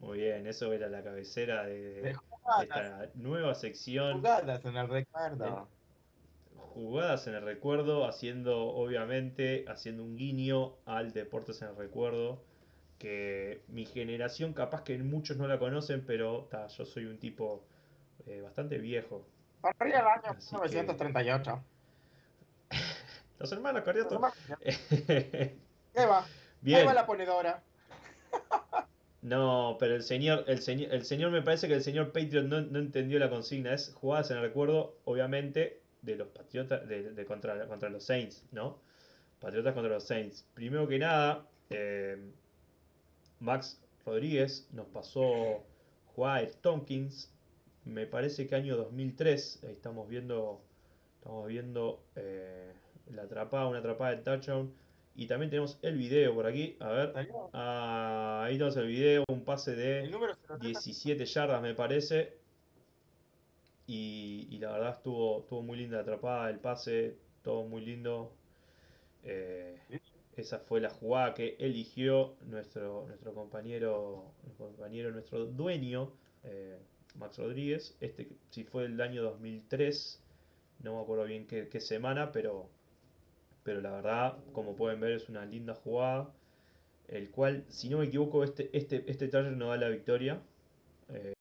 [0.00, 4.18] Muy bien, eso era la cabecera de, De de jugadas, esta nueva sección.
[4.18, 5.68] jugadas en el recuerdo.
[6.54, 12.44] Jugadas en el recuerdo, haciendo obviamente, haciendo un guiño al Deportes en el Recuerdo,
[12.98, 17.64] que mi generación capaz que muchos no la conocen, pero ta, yo soy un tipo
[18.26, 19.24] eh, bastante viejo.
[19.62, 21.62] Arriba el año Así que- 1938.
[23.38, 24.20] Las hermanas Cariato.
[24.24, 26.26] Ahí va.
[26.60, 26.80] Bien.
[26.80, 27.62] Ahí va la ponedora.
[29.20, 32.60] No, pero el señor, el señor, el señor me parece que el señor Patriot no,
[32.60, 33.74] no entendió la consigna.
[33.74, 38.44] Es jugadas en el recuerdo, obviamente, de los Patriotas, de, de contra, contra los Saints,
[38.52, 38.78] ¿no?
[39.40, 40.46] Patriotas contra los Saints.
[40.54, 42.30] Primero que nada, eh,
[43.40, 45.62] Max Rodríguez nos pasó
[46.16, 47.32] de Tompkins.
[47.84, 49.60] Me parece que año 2003.
[49.64, 50.60] Ahí estamos viendo,
[51.18, 52.72] estamos viendo eh,
[53.14, 54.72] la atrapada, una atrapada de touchdown.
[55.14, 56.76] Y también tenemos el video por aquí.
[56.80, 57.12] A ver.
[57.12, 57.50] ¿Salió?
[57.52, 60.60] Ah, ahí tenemos el video, un pase de número 03.
[60.60, 62.36] 17 yardas me parece.
[63.86, 68.32] Y, y la verdad estuvo, estuvo muy linda la atrapada, el pase, todo muy lindo.
[69.24, 69.78] Eh,
[70.40, 76.12] esa fue la jugada que eligió nuestro, nuestro compañero, nuestro compañero, nuestro dueño,
[76.44, 76.78] eh,
[77.16, 77.96] Max Rodríguez.
[78.00, 80.22] Este si fue el año 2003,
[80.84, 82.68] no me acuerdo bien qué, semana, pero,
[83.64, 86.32] pero la verdad, como pueden ver, es una linda jugada.
[87.08, 90.40] El cual, si no me equivoco, este, este, este no da la victoria.
[91.08, 91.32] Eh,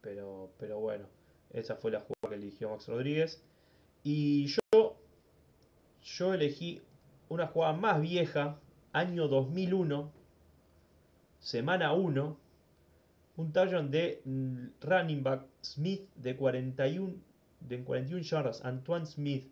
[0.00, 1.06] pero, pero bueno,
[1.52, 3.42] esa fue la jugada que eligió Max Rodríguez.
[4.02, 4.96] Y yo,
[6.02, 6.82] yo elegí
[7.28, 8.58] una jugada más vieja,
[8.92, 10.10] año 2001,
[11.38, 12.36] semana 1,
[13.36, 17.14] un touchdown de mm, running back Smith de 41,
[17.60, 19.50] de 41 yardas, Antoine Smith.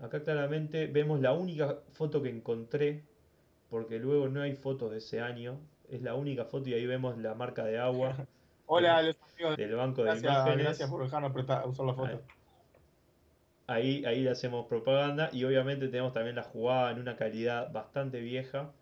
[0.00, 3.04] Acá claramente vemos la única foto que encontré,
[3.70, 5.58] porque luego no hay fotos de ese año.
[5.88, 8.26] Es la única foto y ahí vemos la marca de agua
[8.66, 9.56] Hola los amigos.
[9.56, 10.64] del banco de Gracias, imágenes.
[10.64, 11.32] gracias por dejarnos
[11.66, 12.06] usar la foto.
[12.06, 12.20] Ahí,
[14.04, 18.72] ahí le hacemos propaganda y obviamente tenemos también la jugada en una calidad bastante vieja.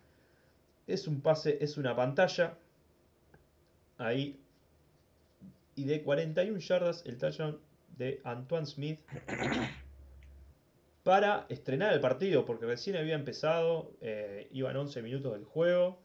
[0.87, 2.59] Es un pase, es una pantalla.
[3.99, 4.39] Ahí.
[5.74, 7.59] Y de 41 yardas el touchdown
[7.97, 9.01] de Antoine Smith.
[11.03, 13.93] Para estrenar el partido, porque recién había empezado.
[14.01, 15.99] eh, iban 11 minutos del juego.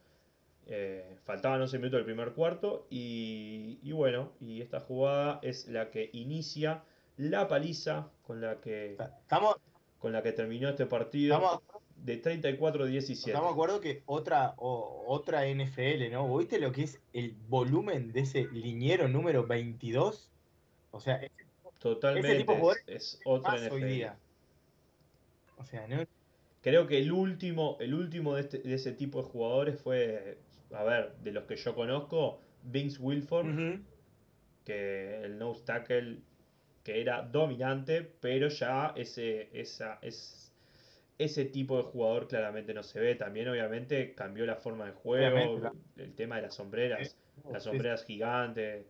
[0.68, 2.88] eh, faltaban 11 minutos del primer cuarto.
[2.90, 6.84] Y, y bueno, y esta jugada es la que inicia
[7.18, 8.92] la paliza con la que,
[9.22, 9.56] Estamos,
[10.00, 11.62] con la que terminó este partido estamos,
[11.98, 13.12] de 34-17.
[13.28, 16.28] estamos de acuerdo que otra, o- otra NFL, ¿no?
[16.28, 20.30] ¿Vos ¿Viste lo que es el volumen de ese liniero número 22?
[20.92, 21.20] O sea,
[21.80, 23.86] Totalmente, ese tipo de es, jugadores es otra hoy NFL.
[23.88, 24.18] día.
[25.58, 26.04] O sea, ¿no?
[26.62, 30.38] Creo que el último, el último de, este- de ese tipo de jugadores fue,
[30.74, 33.80] a ver, de los que yo conozco, Vince Wilfork, Ujú.
[34.66, 36.18] que el nose tackle
[36.88, 40.54] que era dominante, pero ya ese, esa, es,
[41.18, 43.16] ese tipo de jugador claramente no se ve.
[43.16, 47.18] También obviamente cambió la forma de juego, el tema de las sombreras,
[47.52, 48.86] las Sí, sombreras gigantes.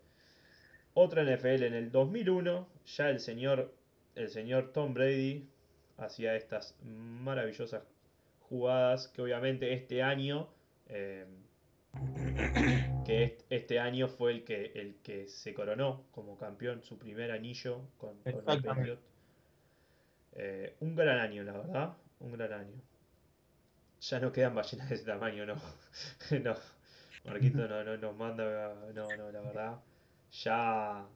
[0.94, 3.74] Otra NFL en el 2001, ya el señor,
[4.14, 5.50] el señor Tom Brady
[5.98, 7.82] hacía estas maravillosas
[8.42, 10.50] jugadas que obviamente este año
[10.88, 11.26] eh,
[13.06, 17.32] que est- este año fue el que, el que se coronó como campeón, su primer
[17.32, 18.64] anillo con, con Exactamente.
[18.64, 19.02] Patriots.
[20.34, 22.82] Eh, un gran año, la verdad, un gran año.
[24.10, 25.56] Ya no quedan ballenas de ese tamaño, no.
[26.44, 26.56] No,
[27.26, 28.46] Marquito no, no nos manda,
[28.94, 29.80] no, no, la verdad.
[30.44, 31.08] Ya,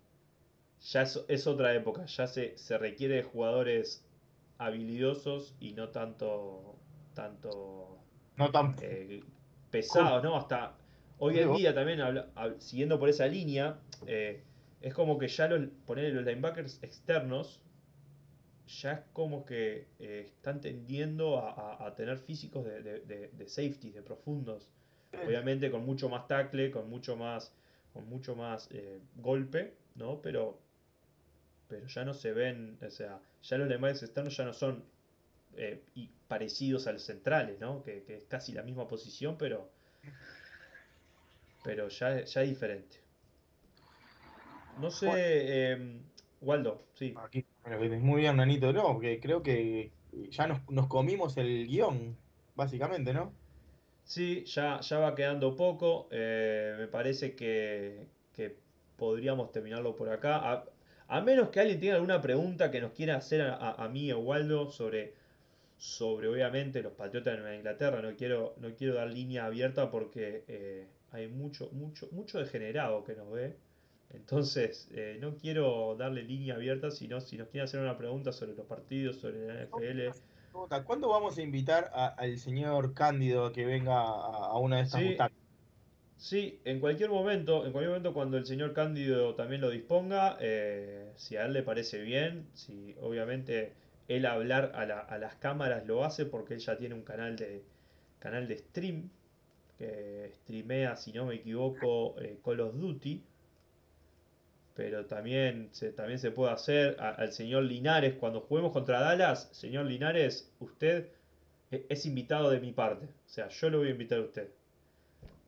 [0.91, 4.05] ya es, es otra época, ya se, se requiere de jugadores
[4.59, 6.79] habilidosos y no tanto,
[7.15, 7.99] tanto
[8.37, 8.75] No tan.
[8.79, 9.21] eh,
[9.71, 10.35] pesados, ¿no?
[10.37, 10.73] Hasta
[11.19, 14.41] hoy en día también, habla- hab- siguiendo por esa línea, eh,
[14.81, 17.61] es como que ya los, ponerle los linebackers externos,
[18.81, 23.27] ya es como que eh, están tendiendo a, a- a tener físicos de, de, de,
[23.29, 24.69] de safety, de profundos.
[25.25, 27.53] Obviamente con mucho más tackle, con mucho más,
[27.93, 30.21] con mucho más eh, golpe, ¿no?
[30.21, 30.57] Pero,
[31.67, 34.83] pero ya no se ven, o sea, ya los linebackers externos ya no son
[35.57, 37.83] eh, y parecidos a los centrales, ¿no?
[37.83, 39.69] Que, que es casi la misma posición, pero,
[41.63, 42.97] pero ya, ya es diferente.
[44.81, 46.01] No sé, eh,
[46.41, 47.13] Waldo, sí.
[47.15, 47.45] Aquí,
[48.01, 49.91] muy bien, Nanito, no, porque creo que
[50.29, 52.15] ya nos, nos comimos el guion,
[52.55, 53.33] básicamente, ¿no?
[54.03, 56.07] Sí, ya, ya va quedando poco.
[56.11, 58.57] eh, me parece que, que
[58.97, 60.51] podríamos terminarlo por acá.
[60.51, 60.65] A,
[61.07, 64.11] a menos que alguien tenga alguna pregunta que nos quiera hacer a, a- a mí
[64.11, 65.13] o Waldo sobre,
[65.81, 68.03] sobre obviamente los Patriotas de Nueva Inglaterra.
[68.03, 73.15] No quiero, no quiero dar línea abierta porque eh, hay mucho, mucho, mucho degenerado que
[73.15, 73.55] nos ve.
[74.11, 78.53] Entonces, eh, no quiero darle línea abierta, sino si nos quieren hacer una pregunta sobre
[78.53, 80.11] los partidos, sobre la NFL.
[80.85, 84.83] ¿Cuándo vamos a invitar a- al señor Cándido a que venga a, a una de
[84.83, 85.17] estas Sí.
[86.17, 91.11] Sí, en cualquier momento, en cualquier momento cuando el señor Cándido también lo disponga, eh,
[91.15, 93.73] si a él le parece bien, si obviamente
[94.15, 97.63] él hablar a, las cámaras lo hace porque él ya tiene un canal de,
[98.19, 99.09] canal de stream
[99.77, 103.23] que streamea, si no me equivoco, eh, Call of Duty.
[104.75, 109.49] Pero también se, también se puede hacer al señor Linares cuando juguemos contra Dallas.
[109.51, 111.09] Señor Linares, usted
[111.71, 113.05] e, es invitado de mi parte.
[113.05, 114.49] O sea, yo lo voy a invitar a usted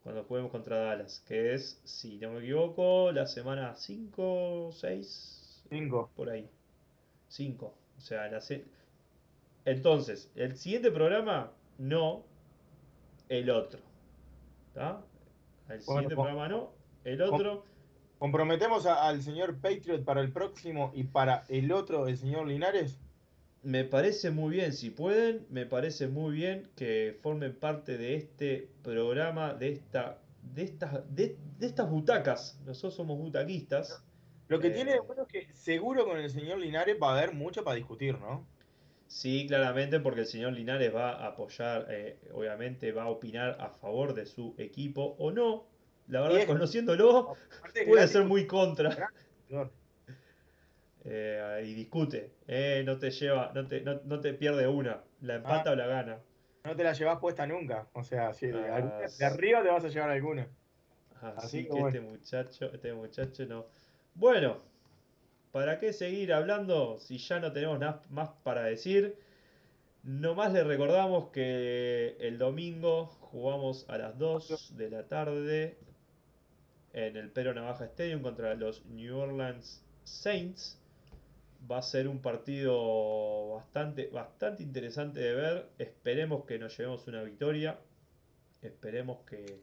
[0.04, 6.12] cuando juguemos contra Dallas, que es, si no me equivoco, la semana 5, 6, 5.
[6.16, 6.50] Por ahí.
[7.30, 7.74] 5.
[8.04, 8.42] O sea, la
[9.64, 12.26] entonces, el siguiente programa, no,
[13.30, 13.80] el otro.
[14.68, 15.02] ¿Está?
[15.70, 16.74] El siguiente programa no,
[17.06, 17.64] el otro.
[18.20, 23.00] ¿Comprometemos al señor Patriot para el próximo y para el otro, el señor Linares?
[23.62, 28.70] Me parece muy bien, si pueden, me parece muy bien que formen parte de este
[28.82, 32.60] programa, de esta, de estas, de, estas butacas.
[32.66, 34.04] Nosotros somos butaquistas.
[34.54, 37.18] Lo que tiene de eh, bueno es que seguro con el señor Linares va a
[37.18, 38.46] haber mucho para discutir, ¿no?
[39.08, 43.70] Sí, claramente, porque el señor Linares va a apoyar, eh, obviamente va a opinar a
[43.70, 45.66] favor de su equipo o no.
[46.08, 47.34] La verdad, conociéndolo,
[47.88, 49.10] puede ser muy contra.
[51.06, 52.34] Eh, y discute,
[52.86, 55.74] no te lleva, no te, no, te pierde una, la empata ah.
[55.74, 56.20] o la gana.
[56.64, 59.90] No te la llevas puesta nunca, o sea, si de, ah, arriba te vas a
[59.90, 60.48] llevar alguna.
[61.38, 63.66] Así, que, este muchacho, este muchacho no.
[64.16, 64.58] Bueno,
[65.52, 69.18] ¿para qué seguir hablando si ya no tenemos nada más para decir?
[70.04, 75.78] Nomás le recordamos que el domingo jugamos a las 2 de la tarde
[76.94, 80.80] en el Pero Navaja Stadium contra los New Orleans Saints.
[81.70, 85.70] Va a ser un partido bastante, bastante interesante de ver.
[85.80, 87.80] Esperemos que nos llevemos una victoria.
[88.62, 89.60] Esperemos que,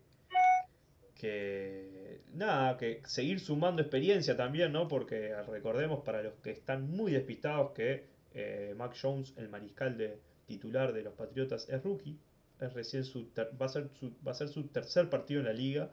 [1.21, 4.89] que nada, que seguir sumando experiencia también, ¿no?
[4.89, 10.19] Porque recordemos para los que están muy despistados que eh, Mac Jones, el mariscal de
[10.47, 12.19] titular de los Patriotas, es rookie.
[12.59, 15.53] Es recién su va, a ser su, va a ser su tercer partido en la
[15.53, 15.91] liga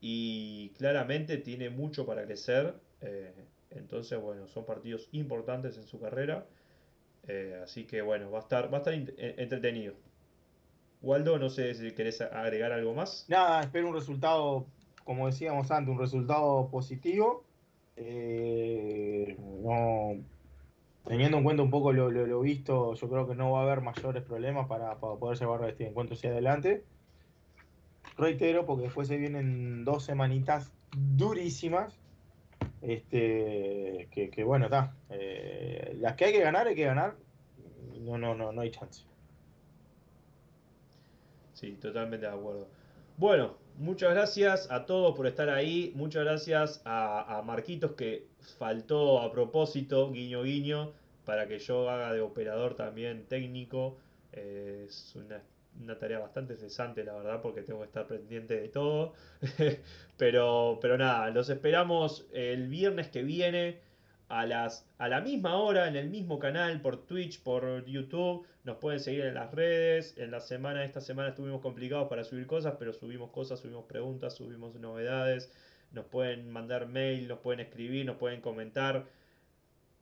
[0.00, 2.74] y claramente tiene mucho para crecer.
[3.00, 3.32] Eh,
[3.70, 6.46] entonces, bueno, son partidos importantes en su carrera.
[7.28, 9.94] Eh, así que bueno, va a estar, va a estar entretenido.
[11.06, 13.26] Waldo, no sé si querés agregar algo más.
[13.28, 14.66] Nada, espero un resultado,
[15.04, 17.44] como decíamos antes, un resultado positivo.
[17.96, 19.36] Eh,
[21.06, 24.24] teniendo en cuenta un poco lo, visto, yo creo que no va a haber mayores
[24.24, 26.82] problemas para, poder llevar este encuentro hacia adelante.
[28.18, 32.00] Reitero, porque después se vienen dos semanitas durísimas.
[32.82, 34.96] Este, que, bueno, está.
[35.10, 37.14] Eh, las que hay que ganar, hay que ganar.
[38.00, 39.04] No, no, no, no hay chance.
[41.56, 42.68] Sí, totalmente de acuerdo.
[43.16, 45.90] Bueno, muchas gracias a todos por estar ahí.
[45.94, 48.26] Muchas gracias a, Marquitos que
[48.58, 50.92] faltó a propósito, guiño guiño,
[51.24, 53.96] para que yo haga de operador también técnico.
[54.32, 59.14] Eh, es una, tarea bastante cesante, la verdad, porque tengo que estar pendiente de todo.
[60.18, 63.80] pero, pero nada, los esperamos el viernes que viene
[64.28, 68.46] a, las, a la misma hora, en el mismo canal, por Twitch, por YouTube.
[68.64, 70.16] Nos pueden seguir en las redes.
[70.18, 74.34] En la semana, esta semana estuvimos complicados para subir cosas, pero subimos cosas, subimos preguntas,
[74.34, 75.52] subimos novedades.
[75.92, 79.06] Nos pueden mandar mail, nos pueden escribir, nos pueden comentar.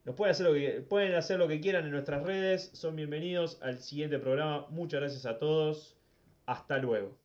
[0.05, 2.71] Nos pueden hacer, lo que, pueden hacer lo que quieran en nuestras redes.
[2.75, 4.67] Son bienvenidos al siguiente programa.
[4.71, 5.97] Muchas gracias a todos.
[6.47, 7.24] Hasta luego.